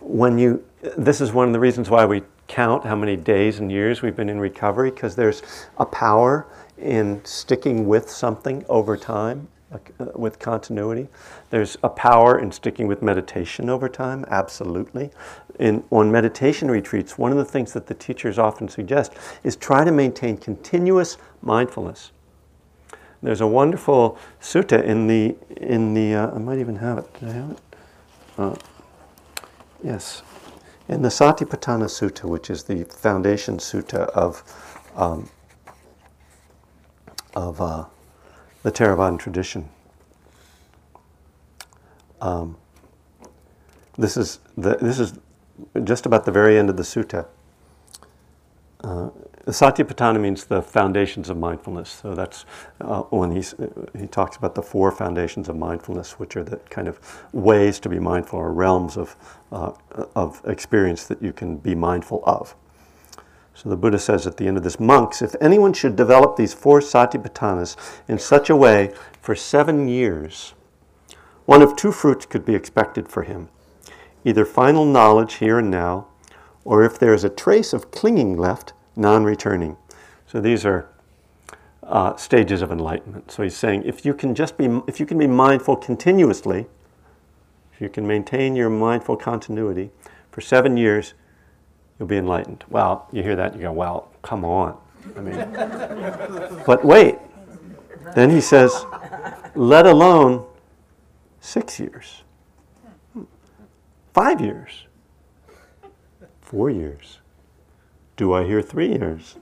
[0.00, 0.64] when you,
[0.98, 4.16] this is one of the reasons why we count how many days and years we've
[4.16, 5.42] been in recovery, because there's
[5.78, 9.48] a power in sticking with something over time.
[9.72, 11.08] Uh, with continuity,
[11.50, 14.24] there's a power in sticking with meditation over time.
[14.28, 15.10] Absolutely,
[15.58, 19.12] in on meditation retreats, one of the things that the teachers often suggest
[19.44, 22.10] is try to maintain continuous mindfulness.
[23.22, 27.20] There's a wonderful sutta in the in the uh, I might even have it.
[27.20, 27.58] Did I have it?
[28.38, 28.56] Uh,
[29.82, 30.22] yes,
[30.88, 34.42] in the Satipatthana Sutta, which is the foundation sutta of
[34.94, 35.30] um,
[37.34, 37.84] of uh,
[38.62, 39.68] the Theravadan tradition.
[42.20, 42.56] Um,
[43.98, 45.14] this is the, this is
[45.84, 47.26] just about the very end of the sutta.
[48.82, 49.10] Uh,
[49.46, 51.88] Satipatthana means the foundations of mindfulness.
[51.88, 52.44] So that's
[52.80, 53.54] uh, when he's,
[53.96, 56.98] he talks about the four foundations of mindfulness, which are the kind of
[57.32, 59.16] ways to be mindful or realms of,
[59.52, 59.72] uh,
[60.16, 62.56] of experience that you can be mindful of.
[63.54, 66.52] So the Buddha says at the end of this, monks, if anyone should develop these
[66.52, 67.76] four satipatthanas
[68.08, 70.54] in such a way for seven years,
[71.46, 73.48] one of two fruits could be expected for him
[74.24, 76.04] either final knowledge here and now,
[76.64, 79.76] or if there is a trace of clinging left, non returning.
[80.26, 80.88] So these are
[81.84, 83.30] uh, stages of enlightenment.
[83.30, 86.66] So he's saying if you can just be, if you can be mindful continuously,
[87.72, 89.90] if you can maintain your mindful continuity
[90.32, 91.14] for seven years,
[91.98, 92.64] you'll be enlightened.
[92.68, 94.76] Well, you hear that, you go, well, come on.
[95.16, 95.36] I mean,
[96.66, 97.18] but wait.
[98.16, 98.86] Then he says,
[99.54, 100.46] let alone
[101.46, 102.24] six years,
[104.12, 104.86] five years,
[106.40, 107.20] four years,
[108.16, 109.36] do I hear three years?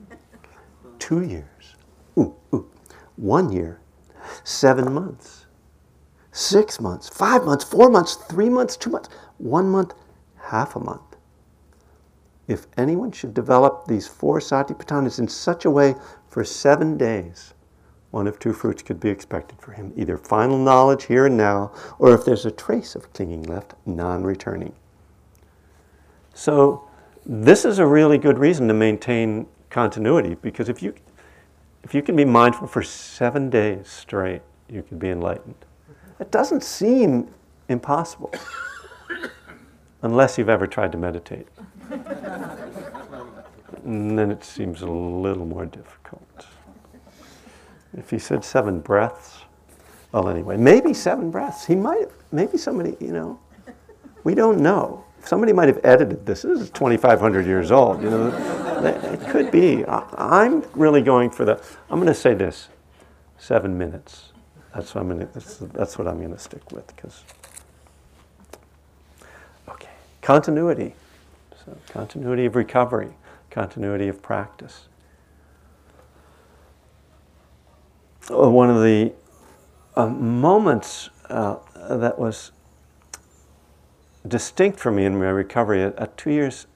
[0.98, 1.76] Two years.
[2.18, 2.70] Ooh, ooh.
[3.16, 3.80] One year.
[4.42, 5.46] Seven months.
[6.32, 7.08] Six months.
[7.08, 7.64] Five months.
[7.64, 8.16] Four months.
[8.16, 8.76] Three months.
[8.76, 9.08] Two months.
[9.38, 9.94] One month.
[10.36, 11.16] Half a month.
[12.46, 15.94] If anyone should develop these four satipatthanas in such a way
[16.28, 17.54] for seven days,
[18.14, 21.72] one of two fruits could be expected for him either final knowledge here and now,
[21.98, 24.72] or if there's a trace of clinging left, non returning.
[26.32, 26.88] So,
[27.26, 30.94] this is a really good reason to maintain continuity because if you
[31.82, 35.56] if you can be mindful for seven days straight, you can be enlightened.
[36.18, 37.28] That doesn't seem
[37.68, 38.32] impossible
[40.02, 41.48] unless you've ever tried to meditate.
[43.84, 46.23] and then it seems a little more difficult.
[47.96, 49.38] If he said seven breaths,
[50.12, 51.64] well, anyway, maybe seven breaths.
[51.64, 53.38] He might, maybe somebody, you know,
[54.22, 55.04] we don't know.
[55.24, 56.42] Somebody might have edited this.
[56.42, 58.02] This is 2,500 years old.
[58.02, 58.26] You know,
[58.84, 59.84] it could be.
[59.86, 61.62] I, am really going for the.
[61.88, 62.68] I'm going to say this:
[63.38, 64.32] seven minutes.
[64.74, 65.32] That's what I'm going to.
[65.32, 67.24] That's, that's what I'm going to stick with because.
[69.68, 69.88] Okay,
[70.20, 70.94] continuity.
[71.64, 73.14] So continuity of recovery,
[73.50, 74.88] continuity of practice.
[78.13, 79.12] Oh, one of the
[79.96, 81.56] uh, moments uh,
[81.88, 82.52] that was
[84.26, 86.66] distinct for me in my recovery at, at, two years,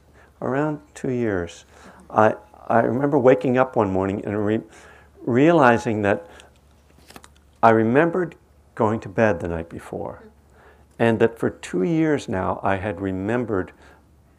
[0.42, 1.64] around two years,
[2.10, 2.34] I,
[2.66, 4.60] I remember waking up one morning and re-
[5.22, 6.26] realizing that
[7.62, 8.36] I remembered
[8.74, 10.24] going to bed the night before,
[10.98, 13.72] and that for two years now I had remembered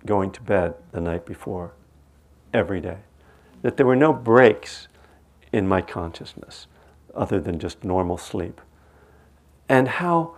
[0.06, 1.74] going to bed the night before
[2.54, 3.00] every day.
[3.64, 4.88] That there were no breaks
[5.52, 6.68] in my consciousness
[7.20, 8.62] other than just normal sleep.
[9.68, 10.36] And how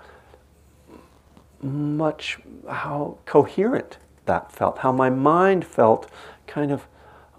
[1.61, 6.09] much, how coherent that felt, how my mind felt
[6.47, 6.87] kind of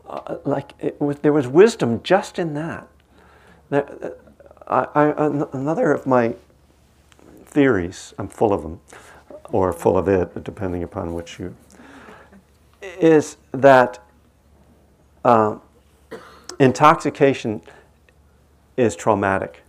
[0.08, 2.86] uh, like was, there was wisdom just in that.
[3.70, 4.14] There,
[4.68, 6.34] I, I, another of my
[7.44, 8.80] theories, I'm full of them,
[9.50, 11.54] or full of it, depending upon which you,
[12.80, 13.98] is that
[15.24, 15.56] uh,
[16.58, 17.60] intoxication
[18.76, 19.62] is traumatic.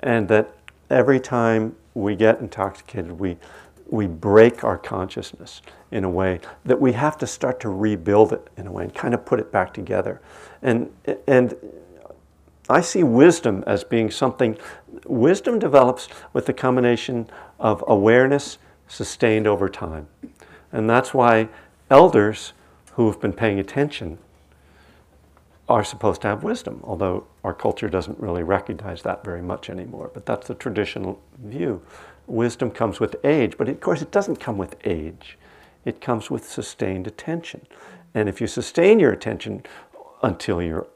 [0.00, 0.54] And that
[0.90, 3.36] every time we get intoxicated, we,
[3.88, 8.48] we break our consciousness in a way that we have to start to rebuild it
[8.56, 10.20] in a way and kind of put it back together.
[10.62, 10.90] And,
[11.26, 11.54] and
[12.68, 14.56] I see wisdom as being something,
[15.04, 17.28] wisdom develops with the combination
[17.58, 20.08] of awareness sustained over time.
[20.72, 21.48] And that's why
[21.90, 22.52] elders
[22.94, 24.18] who have been paying attention
[25.68, 30.10] are supposed to have wisdom, although our culture doesn't really recognize that very much anymore.
[30.12, 31.82] But that's the traditional view.
[32.26, 35.38] Wisdom comes with age, but of course, it doesn't come with age.
[35.84, 37.66] It comes with sustained attention.
[38.14, 39.64] And if you sustain your attention
[40.22, 40.86] until you're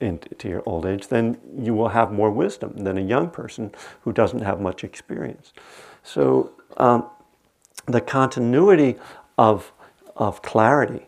[0.00, 4.12] into your old age, then you will have more wisdom than a young person who
[4.12, 5.52] doesn't have much experience.
[6.02, 7.06] So, um,
[7.86, 8.96] the continuity
[9.36, 9.72] of,
[10.16, 11.06] of clarity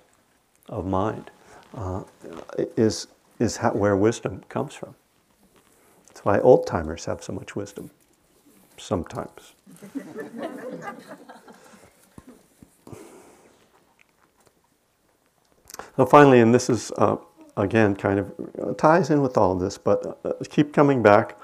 [0.69, 1.31] of mind
[1.77, 2.03] uh,
[2.77, 3.07] is,
[3.39, 4.95] is how, where wisdom comes from.
[6.09, 7.91] That's why old timers have so much wisdom,
[8.77, 9.55] sometimes.
[15.97, 17.17] so, finally, and this is uh,
[17.57, 21.37] again kind of uh, ties in with all this, but uh, keep coming back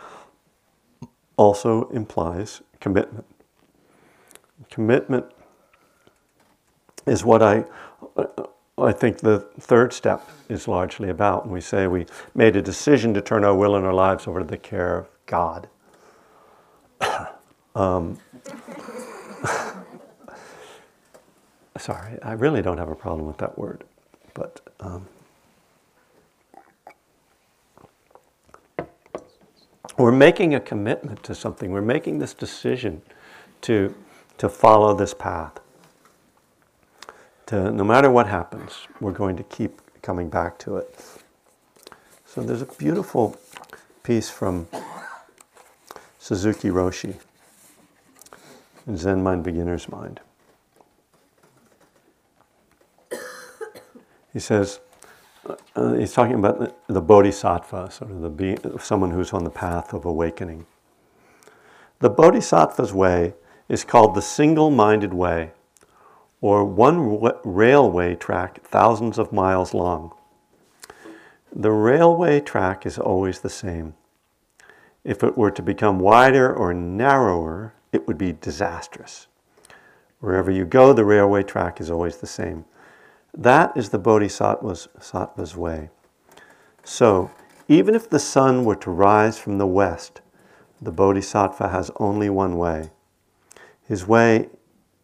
[1.36, 3.24] also implies commitment.
[4.70, 5.26] Commitment
[7.06, 7.64] is what I
[8.78, 12.04] I think the third step is largely about when we say we
[12.34, 15.08] made a decision to turn our will and our lives over to the care of
[15.24, 15.66] God.
[17.74, 18.18] um,
[21.78, 23.82] sorry, I really don't have a problem with that word,
[24.34, 25.06] but um,
[29.96, 31.70] we're making a commitment to something.
[31.70, 33.00] We're making this decision
[33.62, 33.94] to,
[34.36, 35.60] to follow this path
[37.47, 40.99] to no matter what happens, we're going to keep coming back to it.
[42.24, 43.38] So there's a beautiful
[44.03, 44.68] piece from
[46.18, 47.16] Suzuki Roshi,
[48.86, 50.20] in Zen Mind Beginner's Mind.
[54.32, 54.80] He says,
[55.74, 59.94] uh, he's talking about the, the, bodhisattva, sort of the someone who's on the path
[59.94, 60.66] of awakening.
[62.01, 63.34] The bodhisattva's way
[63.68, 65.53] is called the single minded way
[66.41, 70.12] or one railway track thousands of miles long.
[71.55, 73.95] The railway track is always the same.
[75.05, 79.28] If it were to become wider or narrower, it would be disastrous.
[80.20, 82.64] Wherever you go, the railway track is always the same.
[83.32, 85.91] That is the Bodhisattva's Sattva's way.
[86.84, 87.30] So,
[87.68, 90.20] even if the sun were to rise from the west,
[90.80, 92.91] the Bodhisattva has only one way.
[93.87, 94.49] His way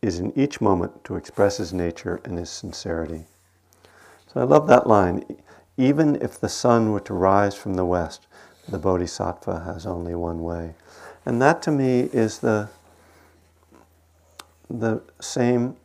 [0.03, 3.24] is in each moment to express his nature and his sincerity.
[4.32, 5.24] So I love that line.
[5.76, 8.26] Even if the sun were to rise from the west,
[8.68, 10.74] the bodhisattva has only one way.
[11.24, 12.68] And that to me is the,
[14.70, 15.76] the same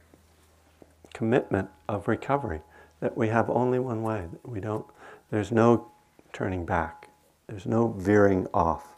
[1.13, 2.61] commitment of recovery
[2.99, 4.25] that we have only one way.
[4.43, 4.85] We don't,
[5.31, 5.91] there's no
[6.33, 7.09] turning back,
[7.47, 8.95] there's no veering off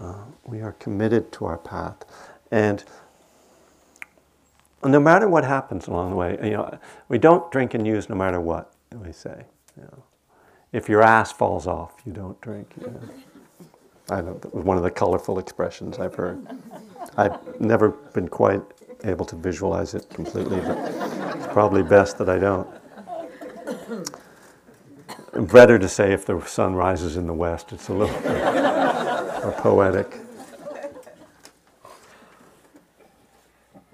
[0.00, 2.04] Uh, we are committed to our path.
[2.50, 2.84] And
[4.84, 6.78] no matter what happens along the way, you know,
[7.08, 9.44] we don't drink and use no matter what, we say.
[9.76, 10.04] You know.
[10.72, 12.72] If your ass falls off, you don't drink.
[12.80, 13.00] You know.
[14.10, 16.44] I don't, one of the colorful expressions I've heard.
[17.16, 18.62] I've never been quite
[19.04, 20.78] able to visualize it completely, but
[21.36, 22.68] it's probably best that I don't.
[25.52, 28.20] Better to say if the sun rises in the west, it's a little
[29.42, 30.18] more poetic.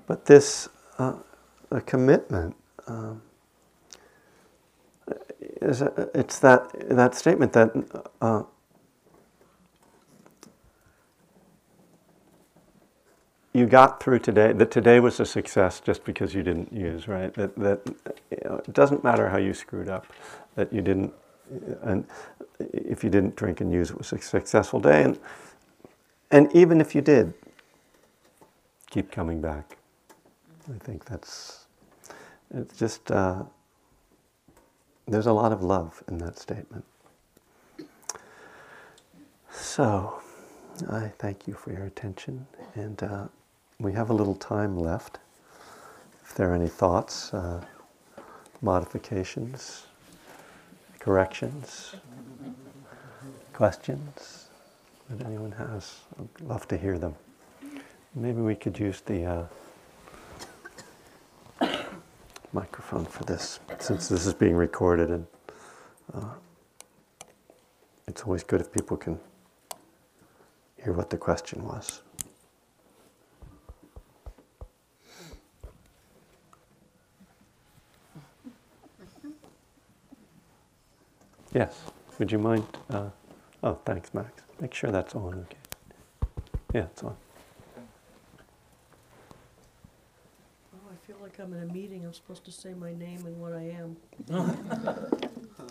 [0.06, 0.68] But this
[0.98, 1.14] uh,
[1.70, 3.22] a commitment um,
[5.60, 7.70] it's that that statement that
[8.20, 8.42] uh,
[13.56, 17.32] you got through today, that today was a success just because you didn't use, right?
[17.34, 17.80] That, that
[18.30, 20.06] you know, it doesn't matter how you screwed up,
[20.56, 21.14] that you didn't,
[21.82, 22.06] and
[22.60, 25.04] if you didn't drink and use, it was a successful day.
[25.04, 25.18] And,
[26.30, 27.32] and even if you did,
[28.90, 29.75] keep coming back.
[30.68, 31.66] I think that's,
[32.52, 33.44] it's just, uh,
[35.06, 36.84] there's a lot of love in that statement.
[39.50, 40.20] So,
[40.90, 43.26] I thank you for your attention and uh,
[43.78, 45.18] we have a little time left.
[46.24, 47.64] If there are any thoughts, uh,
[48.60, 49.86] modifications,
[50.98, 51.94] corrections,
[53.52, 54.48] questions
[55.08, 57.14] that anyone has, I'd love to hear them.
[58.14, 59.44] Maybe we could use the uh,
[62.56, 65.26] microphone for this, since this is being recorded, and
[66.14, 66.32] uh,
[68.08, 69.20] it's always good if people can
[70.82, 72.00] hear what the question was.
[81.52, 81.74] Yes.
[82.18, 82.64] Would you mind?
[82.88, 83.10] Uh,
[83.62, 84.42] oh, thanks, Max.
[84.60, 85.46] Make sure that's on.
[85.46, 85.58] Okay.
[86.72, 87.16] Yeah, it's on.
[90.74, 92.04] Oh, I feel like I'm in a meeting.
[92.04, 93.96] I'm supposed to say my name and what I am.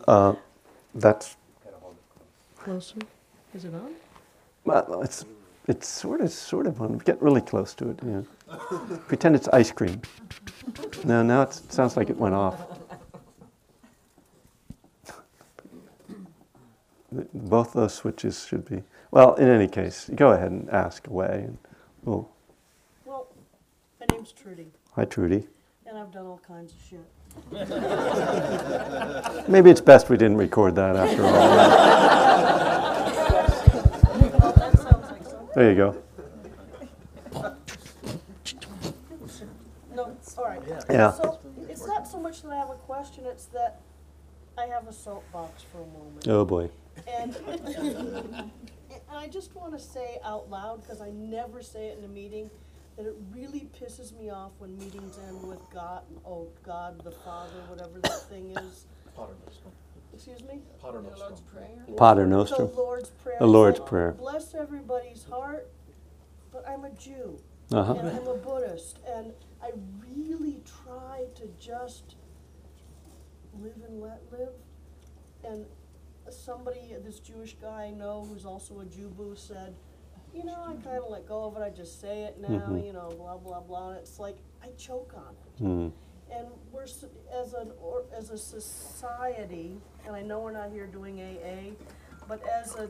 [0.07, 0.35] Uh,
[0.93, 1.35] that's
[2.57, 2.97] Closer?
[3.55, 3.93] Is it on?
[4.65, 5.25] well, it's
[5.67, 6.99] it's sort of sort of on.
[6.99, 7.99] Get really close to it.
[8.05, 8.21] Yeah.
[9.07, 10.01] Pretend it's ice cream.
[11.03, 12.59] No, now it sounds like it went off.
[17.33, 18.83] Both those switches should be.
[19.11, 21.45] Well, in any case, go ahead and ask away.
[21.47, 21.57] And
[22.03, 22.29] we'll,
[23.05, 23.27] Well,
[23.99, 25.47] my name's Trudy, hi, Trudy.
[26.05, 26.99] I've done all kinds of shit.
[29.49, 31.33] Maybe it's best we didn't record that after all.
[34.53, 35.49] That sounds like something.
[35.55, 35.97] There you go.
[39.95, 40.61] No, all right.
[40.91, 41.11] Yeah.
[41.11, 43.81] So it's not so much that I have a question, it's that
[44.59, 46.27] I have a soapbox for a moment.
[46.27, 46.69] Oh boy.
[47.07, 48.51] And, and
[49.11, 52.51] I just want to say out loud, because I never say it in a meeting,
[52.97, 57.59] that it really pisses me off when meetings end with God, oh, God the Father,
[57.67, 58.85] whatever that thing is.
[59.15, 59.73] Pater Nostrum.
[60.13, 60.61] Excuse me?
[60.81, 61.35] Pater Nostrum.
[61.97, 62.75] Pater The Nostrum.
[62.75, 63.37] Lord's Prayer.
[63.39, 64.11] The Lord's It's like, Prayer.
[64.13, 65.67] Bless everybody's heart,
[66.51, 67.39] but I'm a Jew.
[67.73, 67.93] Uh huh.
[67.95, 72.15] And I'm a Buddhist, and I really try to just
[73.59, 74.53] live and let live.
[75.43, 75.65] And
[76.29, 79.75] somebody, this Jewish guy I know who's also a Jew boo said,
[80.35, 82.85] you know, I kind of let go of it, I just say it now, Mhm.
[82.85, 83.89] you know, blah, blah, blah.
[83.89, 85.63] And it's like, I choke on it.
[85.63, 85.91] Mm.
[86.31, 91.21] And we're, as an, or, as a society, and I know we're not here doing
[91.21, 91.73] AA,
[92.27, 92.89] but as a,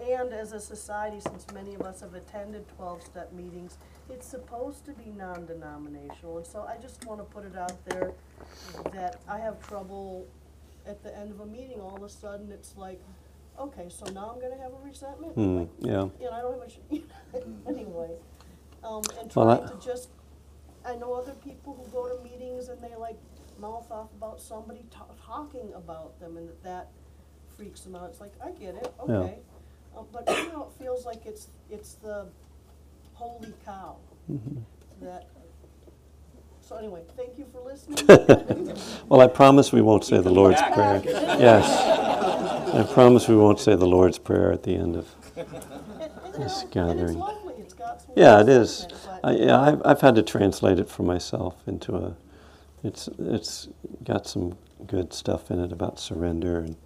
[0.00, 3.78] and as a society, since many of us have attended twelve-step meetings,
[4.10, 8.12] it's supposed to be non-denominational, and so I just wanna put it out there
[8.92, 10.26] that I have trouble
[10.86, 13.00] at the end of a meeting, all of a sudden, it's like,
[13.60, 15.36] okay, so now I'm gonna have a resentment?
[15.36, 15.58] Mm.
[15.60, 16.08] Like, Yeah.
[16.20, 16.78] you know, I don't have much,
[17.68, 18.10] anyway.
[18.84, 20.08] Um, and Well, trying I- to just,
[20.84, 23.16] I know other people who go to meetings and they like
[23.58, 26.88] mouth off about somebody ta- talking about them and that that
[27.56, 28.10] freaks them out.
[28.10, 29.14] It's like, I get it, Yeah.
[29.16, 29.38] okay.
[29.96, 32.26] Uh, but now it feels like it's, it's the
[33.14, 33.96] holy cow
[34.30, 34.58] Mm-hmm.
[35.04, 35.26] that,
[36.60, 38.76] so anyway, thank you for listening.
[39.08, 41.00] Well, I promise we won't say the Lord's Prayer.
[41.04, 42.02] Yes.
[42.76, 45.08] I promise we won't say the Lord's Prayer at the end of.
[45.36, 47.08] And- and, you This gathering.
[47.08, 48.10] it's lovely, it's got some.
[48.16, 48.86] Yeah, it is.
[49.24, 52.16] I, yeah, I've, I've had to translate it for myself into a.
[52.84, 53.68] It's it's
[54.04, 54.56] got some
[54.86, 56.76] good stuff in it about surrender and.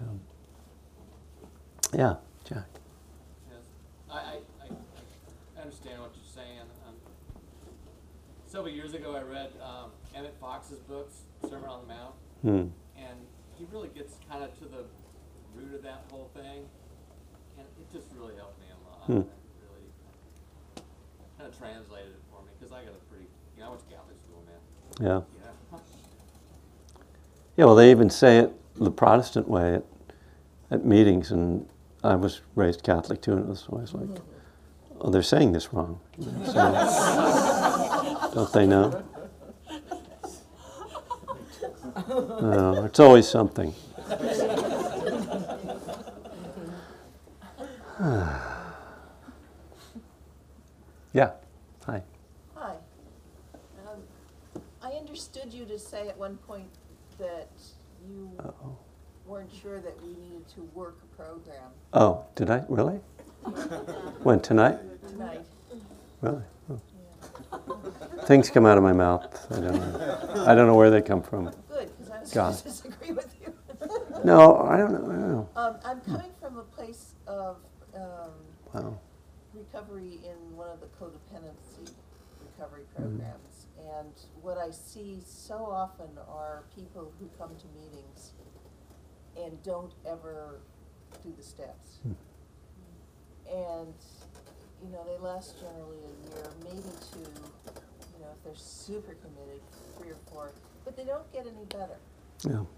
[0.00, 0.20] um,
[1.94, 2.14] yeah,
[2.48, 2.64] Jack.
[3.50, 3.58] Yes,
[4.10, 4.68] I, I, I,
[5.58, 6.60] I understand what you're saying.
[6.86, 6.94] Um,
[8.46, 12.68] several years ago, I read um, Emmett Fox's books, Sermon on the Mount, Hmm.
[13.72, 14.84] Really gets kind of to the
[15.54, 16.64] root of that whole thing,
[17.58, 19.06] and it just really helped me a lot.
[19.06, 19.12] Hmm.
[19.18, 19.26] It
[19.62, 19.88] really
[21.38, 23.88] kind of translated it for me because I got a pretty, you know, I went
[23.88, 24.60] to Catholic school, man.
[25.00, 25.08] Yeah.
[25.08, 25.80] Know,
[27.56, 29.84] Yeah, well, they even say it the Protestant way at,
[30.70, 31.68] at meetings, and
[32.04, 34.08] I was raised Catholic too, and it was always like,
[35.00, 36.00] oh, they're saying this wrong.
[38.30, 39.02] So, don't they know?
[42.06, 43.74] No, it's always something.
[51.12, 51.30] yeah,
[51.84, 52.02] hi.
[52.54, 52.74] Hi.
[53.86, 54.00] Um,
[54.82, 56.68] I understood you to say at one point
[57.18, 57.48] that
[58.08, 58.76] you Uh-oh.
[59.26, 62.62] weren't sure that we needed to work a program Oh, did I?
[62.68, 63.00] Really?
[64.22, 64.78] When, tonight?
[65.08, 65.40] tonight.
[66.20, 66.42] Really?
[66.70, 66.80] Oh.
[68.24, 69.46] Things come out of my mouth.
[69.50, 70.44] I don't know.
[70.46, 71.46] I don't know where they come from.
[71.70, 72.56] Good, because I was God.
[72.58, 73.52] to disagree with you.
[74.24, 75.04] No, I don't know.
[75.04, 75.48] I don't know.
[75.54, 77.58] Um, I'm coming from a place of,
[77.94, 78.32] um,
[78.74, 78.98] Wow.
[79.54, 81.88] recovery in one of the codependency
[82.42, 83.18] recovery Mm-hmm.
[83.18, 83.66] programs.
[83.78, 84.12] And
[84.42, 88.32] what I see so often are people who come to meetings
[89.36, 90.60] and don't ever
[91.22, 91.98] do the steps.
[92.02, 92.12] Hmm.
[93.48, 93.94] And,
[94.84, 99.60] you know, they last generally a year, maybe two, you know, if they're super committed,
[99.96, 100.52] three or four,
[100.84, 101.98] but they don't get any better.
[102.44, 102.52] Yeah.
[102.54, 102.68] Um,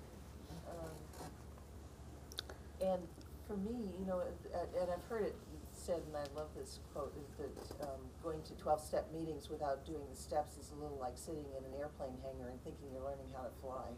[2.80, 3.02] And
[3.46, 5.36] for me, you know, and, and I've heard it
[5.72, 10.02] said, and I love this quote, is that um, going to twelve-step meetings without doing
[10.10, 13.26] the steps is a little like sitting in an airplane hangar and thinking you're learning
[13.36, 13.88] how to fly.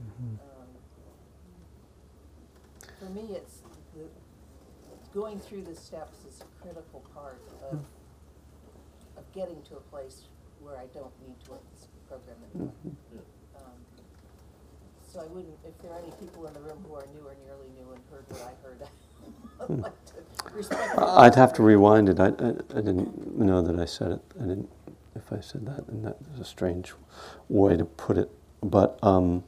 [0.00, 0.68] Um,
[2.98, 3.62] For me, it's
[3.94, 4.08] the,
[5.12, 7.40] going through the steps is a critical part
[7.70, 7.80] of,
[9.16, 10.28] of getting to a place
[10.60, 12.74] where I don't need to work this program anymore.
[12.84, 13.24] Um,
[15.12, 17.34] So I wouldn't, if there are any people in the room who are new or
[17.44, 18.80] nearly new and heard what I heard,
[19.60, 21.20] I'd like to.
[21.20, 22.20] I'd have to rewind it.
[22.20, 24.20] I, I, I didn't know that I said it.
[24.38, 24.68] I didn't,
[25.16, 26.92] if I said that, and that was a strange
[27.48, 28.30] way to put it.
[28.62, 29.42] But, um,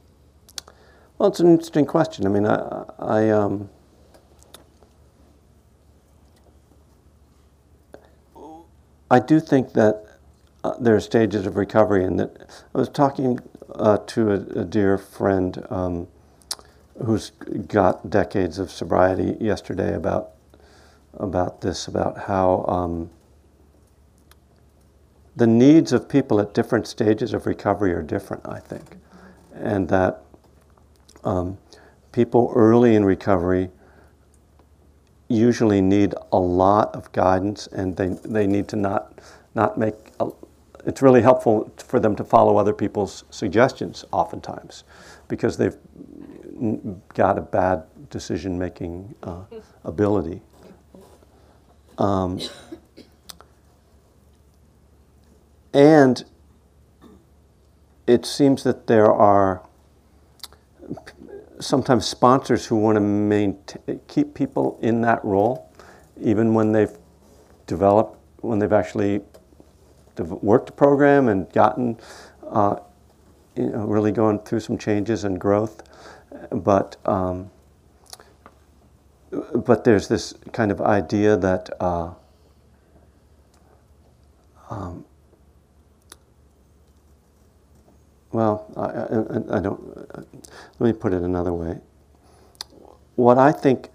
[1.17, 2.25] well, it's an interesting question.
[2.25, 3.69] I mean, I, I, um,
[9.09, 10.02] I do think that
[10.63, 13.39] uh, there are stages of recovery, and that I was talking
[13.75, 16.07] uh, to a, a dear friend um,
[17.05, 17.31] who's
[17.67, 20.31] got decades of sobriety yesterday about
[21.15, 23.09] about this, about how um,
[25.35, 28.47] the needs of people at different stages of recovery are different.
[28.47, 28.97] I think,
[29.53, 30.23] and that
[31.23, 31.57] um,
[32.11, 33.69] people early in recovery
[35.27, 39.19] usually need a lot of guidance and they, they need to not,
[39.55, 40.02] not make,
[40.85, 44.83] it's really helpful for them to follow other people's suggestions oftentimes
[45.27, 45.77] because they've
[47.13, 49.43] got a bad decision making uh,
[49.83, 50.41] ability.
[51.97, 52.39] Um,
[55.73, 56.23] and
[58.05, 59.63] it seems that there are
[61.59, 65.71] sometimes sponsors who want to maintain, keep people in that role,
[66.21, 66.97] even when they've
[67.67, 69.21] developed, when they've actually
[70.19, 71.97] worked a program and gotten,
[72.47, 72.77] uh,
[73.55, 75.83] you know, really going through some changes and growth.
[76.51, 77.49] But um,
[79.55, 81.69] but there's this kind of idea that.
[81.79, 82.13] Uh,
[84.69, 85.05] um,
[88.31, 89.97] well, I, I, I don't.
[90.79, 91.79] Let me put it another way.
[93.15, 93.89] What I think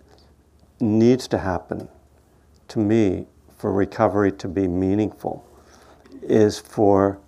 [0.81, 1.89] needs to happen
[2.69, 5.48] to me for recovery to be meaningful
[6.29, 7.19] is for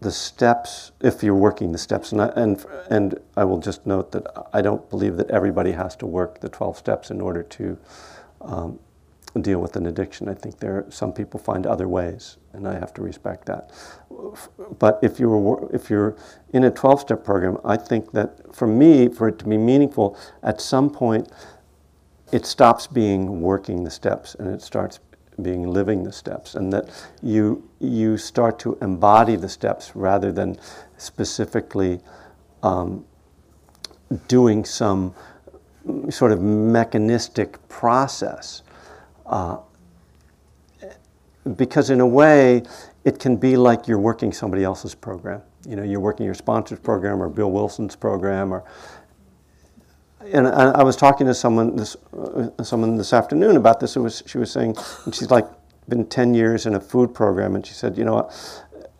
[0.00, 4.12] the steps, if you're working the steps, and I, and, and I will just note
[4.12, 7.78] that I don't believe that everybody has to work the 12 steps in order to
[8.42, 8.78] um,
[9.40, 10.28] deal with an addiction.
[10.28, 13.70] I think there some people find other ways, and I have to respect that.
[14.78, 16.16] But if you're if you're
[16.52, 20.60] in a 12-step program, I think that for me, for it to be meaningful, at
[20.60, 21.30] some point,
[22.32, 24.98] it stops being working the steps and it starts
[25.42, 26.88] being living the steps, and that
[27.22, 30.58] you you start to embody the steps rather than
[30.96, 32.00] specifically
[32.62, 33.04] um,
[34.28, 35.14] doing some
[36.10, 38.62] sort of mechanistic process.
[39.26, 39.58] Uh,
[41.56, 42.62] because in a way,
[43.04, 45.42] it can be like you're working somebody else's program.
[45.66, 48.64] You know, you're working your sponsor's program or Bill Wilson's program, or
[50.32, 53.96] and I, I was talking to someone this uh, someone this afternoon about this.
[53.96, 55.46] It was she was saying, and she's like
[55.88, 58.30] been ten years in a food program, and she said, you know,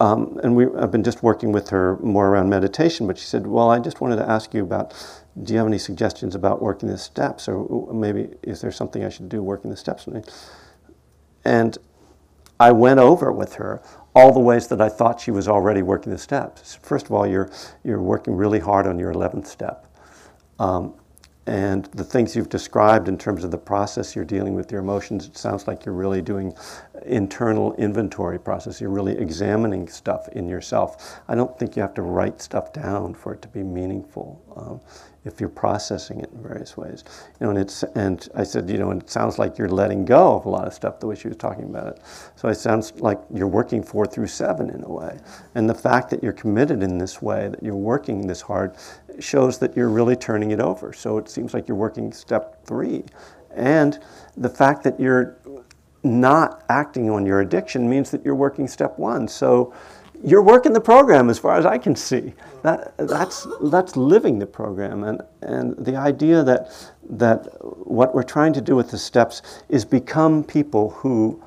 [0.00, 3.06] um, and we I've been just working with her more around meditation.
[3.06, 4.94] But she said, well, I just wanted to ask you about
[5.42, 7.48] do you have any suggestions about working the steps?
[7.48, 10.06] Or maybe is there something I should do working the steps?
[11.44, 11.76] And
[12.60, 13.82] I went over with her
[14.14, 16.78] all the ways that I thought she was already working the steps.
[16.82, 17.50] First of all, you're,
[17.82, 19.86] you're working really hard on your 11th step.
[20.60, 20.94] Um,
[21.46, 25.26] and the things you've described in terms of the process you're dealing with your emotions,
[25.26, 26.54] it sounds like you're really doing
[27.04, 28.80] internal inventory process.
[28.80, 31.20] You're really examining stuff in yourself.
[31.28, 34.40] I don't think you have to write stuff down for it to be meaningful.
[34.56, 34.80] Um,
[35.24, 37.04] if you're processing it in various ways.
[37.40, 40.04] You know, and it's and I said, you know, and it sounds like you're letting
[40.04, 42.00] go of a lot of stuff the way she was talking about it.
[42.36, 45.18] So it sounds like you're working four through seven in a way.
[45.54, 48.76] And the fact that you're committed in this way, that you're working this hard,
[49.18, 50.92] shows that you're really turning it over.
[50.92, 53.04] So it seems like you're working step three.
[53.54, 54.00] And
[54.36, 55.38] the fact that you're
[56.02, 59.26] not acting on your addiction means that you're working step one.
[59.26, 59.72] So
[60.24, 62.32] you're working the program as far as I can see.
[62.62, 65.04] That, that's, that's living the program.
[65.04, 66.72] And, and the idea that,
[67.10, 67.46] that
[67.86, 71.42] what we're trying to do with the steps is become people who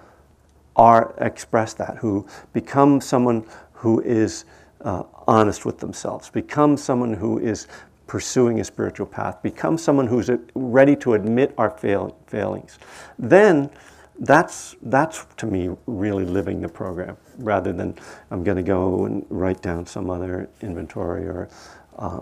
[0.76, 4.46] are, express that, who become someone who is
[4.82, 7.68] uh, honest with themselves, become someone who is
[8.06, 12.78] pursuing a spiritual path, become someone who's ready to admit our fail, failings.
[13.18, 13.72] Then
[14.20, 17.96] that's, that's to me really living the program rather than
[18.32, 21.50] I'm going to go and write down some other inventory or.
[21.98, 22.22] Uh,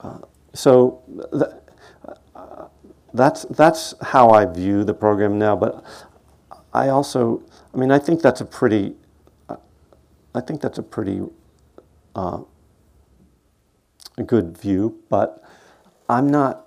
[0.00, 0.18] uh,
[0.54, 1.02] so
[1.32, 2.66] th- uh,
[3.14, 5.84] that's, that's how I view the program now, but
[6.72, 7.42] I also,
[7.74, 8.94] I mean, I think that's a pretty,
[10.34, 11.22] I think that's a pretty
[12.14, 12.40] uh,
[14.26, 15.44] good view, but
[16.08, 16.61] I'm not,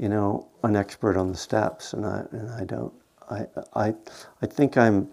[0.00, 2.92] you know, an expert on the steps, and I and I don't.
[3.28, 3.94] I I
[4.40, 5.08] I think I'm.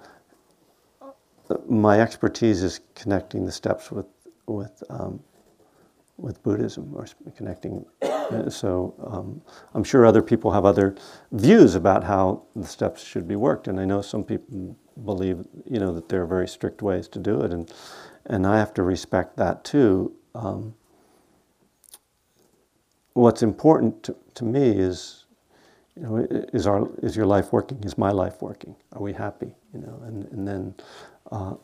[1.67, 4.05] My expertise is connecting the steps with
[4.45, 5.19] with um,
[6.15, 7.85] with Buddhism or connecting.
[8.49, 9.41] So um,
[9.73, 10.95] I'm sure other people have other
[11.31, 15.79] views about how the steps should be worked, and I know some people believe you
[15.79, 17.69] know that there are very strict ways to do it, and
[18.25, 20.13] and I have to respect that too.
[20.33, 20.75] Um,
[23.17, 25.25] what's important to, to me is
[25.95, 26.17] you know,
[26.53, 27.83] is our is your life working?
[27.83, 28.75] Is my life working?
[28.93, 29.51] Are we happy?
[29.73, 30.75] You know, and and then
[31.31, 31.55] uh,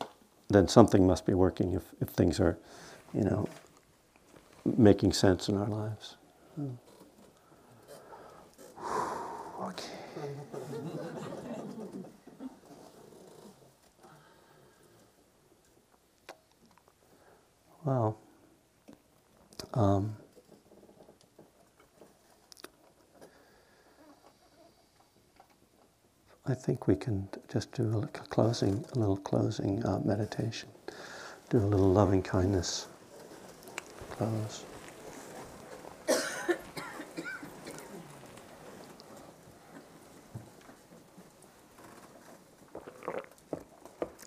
[0.48, 2.58] then something must be working if if things are,
[3.14, 3.48] you know,
[4.64, 6.16] making sense in our lives.
[9.62, 9.90] Okay.
[17.84, 18.18] Well.
[19.74, 20.16] Um,
[26.46, 30.68] I think we can just do a closing, a little closing uh, meditation.
[31.48, 32.86] Do a little loving kindness.
[34.10, 34.64] Close.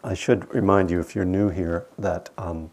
[0.04, 2.72] I should remind you, if you're new here, that um,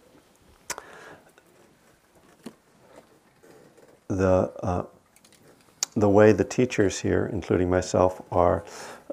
[4.08, 4.84] the uh,
[5.96, 8.64] the way the teachers here, including myself, are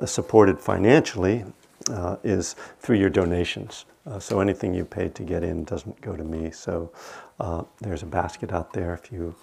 [0.05, 1.45] supported financially
[1.89, 3.85] uh, is through your donations.
[4.05, 6.49] Uh, so anything you pay to get in doesn't go to me.
[6.51, 6.91] So
[7.39, 9.35] uh, there's a basket out there if you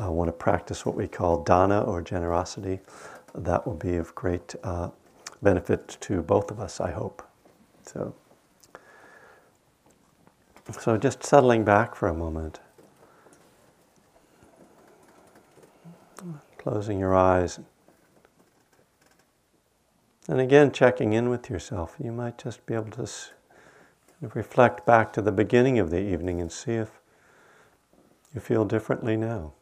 [0.00, 2.80] uh, want to practice what we call dana or generosity.
[3.34, 4.90] That will be of great uh,
[5.42, 7.22] benefit to both of us, I hope.
[7.82, 8.14] So,
[10.80, 12.60] so just settling back for a moment.
[16.64, 17.60] Closing your eyes.
[20.26, 21.94] And again, checking in with yourself.
[22.02, 23.06] You might just be able to
[24.32, 26.90] reflect back to the beginning of the evening and see if
[28.34, 29.52] you feel differently now.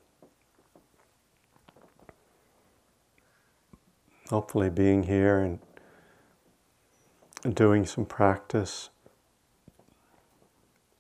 [4.30, 5.58] Hopefully, being here
[7.42, 8.90] and doing some practice,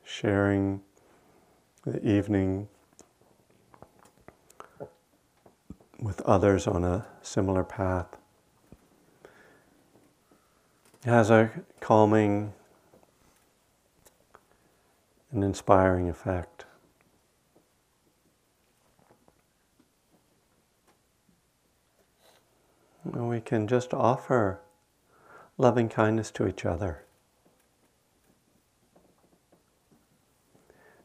[0.02, 0.80] sharing
[1.86, 2.66] the evening
[6.02, 8.16] with others on a similar path
[11.04, 11.50] It has a
[11.80, 12.52] calming
[15.32, 16.64] and inspiring effect.
[23.02, 24.60] And we can just offer
[25.58, 27.04] loving kindness to each other.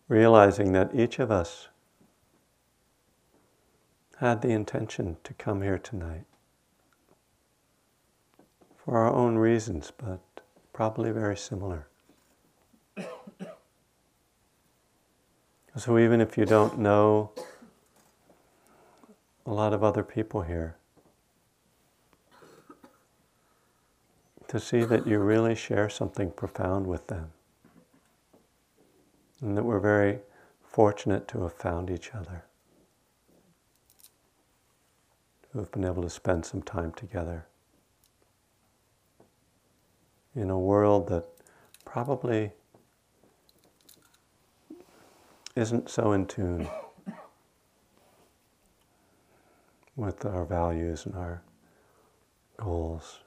[0.07, 1.69] Realizing that each of us
[4.19, 6.25] had the intention to come here tonight
[8.75, 10.19] for our own reasons, but
[10.73, 11.87] probably very similar.
[15.75, 17.31] So even if you don't know
[19.47, 20.75] a lot of other people here.
[24.49, 27.31] To see that you really share something profound with them.
[29.41, 30.19] And that we're very
[30.63, 32.43] fortunate to have found each other.
[35.51, 37.47] To have been able to spend some time together.
[40.35, 41.25] In a world that
[41.85, 42.51] probably
[45.55, 46.67] isn't so in tune
[49.95, 51.41] with our values and our
[52.57, 53.21] goals.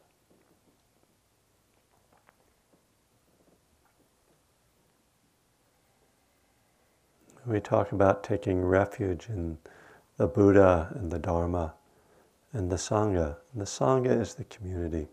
[7.46, 9.58] We talk about taking refuge in
[10.18, 11.74] the Buddha and the Dharma
[12.52, 13.36] and the Sangha.
[13.52, 15.08] And the Sangha is the community.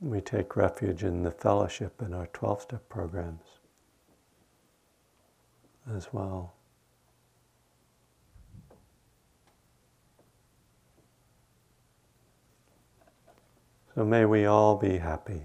[0.00, 3.44] We take refuge in the fellowship in our 12 step programs
[5.94, 6.54] as well.
[13.94, 15.42] So may we all be happy.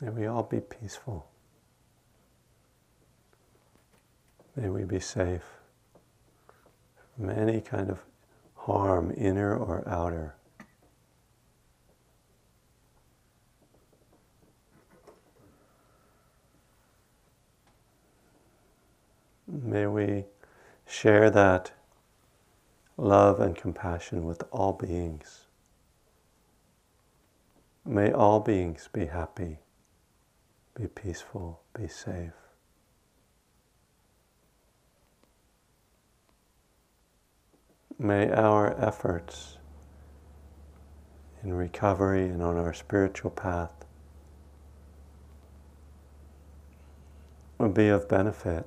[0.00, 1.26] May we all be peaceful.
[4.56, 5.59] May we be safe
[7.20, 7.98] from any kind of
[8.54, 10.34] harm, inner or outer.
[19.46, 20.24] May we
[20.86, 21.72] share that
[22.96, 25.40] love and compassion with all beings.
[27.84, 29.58] May all beings be happy,
[30.74, 32.49] be peaceful, be safe.
[38.02, 39.58] May our efforts
[41.42, 43.84] in recovery and on our spiritual path
[47.74, 48.64] be of benefit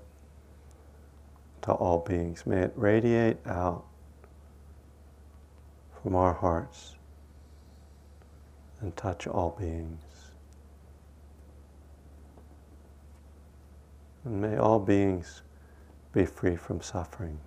[1.63, 2.45] to all beings.
[2.45, 3.85] May it radiate out
[6.03, 6.93] from our hearts
[8.81, 10.03] and touch all beings.
[14.25, 15.41] And may all beings
[16.13, 17.39] be free from suffering.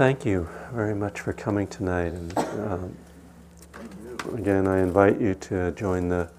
[0.00, 2.14] Thank you very much for coming tonight.
[2.14, 2.96] And um,
[4.32, 6.30] again, I invite you to join the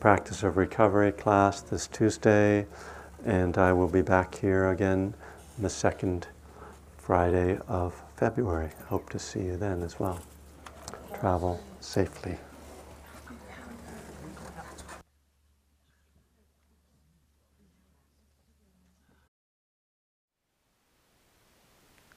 [0.00, 2.66] practice of recovery class this Tuesday,
[3.24, 5.14] and I will be back here again
[5.56, 6.26] on the second
[6.96, 8.70] Friday of February.
[8.88, 10.20] Hope to see you then as well.
[11.20, 12.36] Travel safely.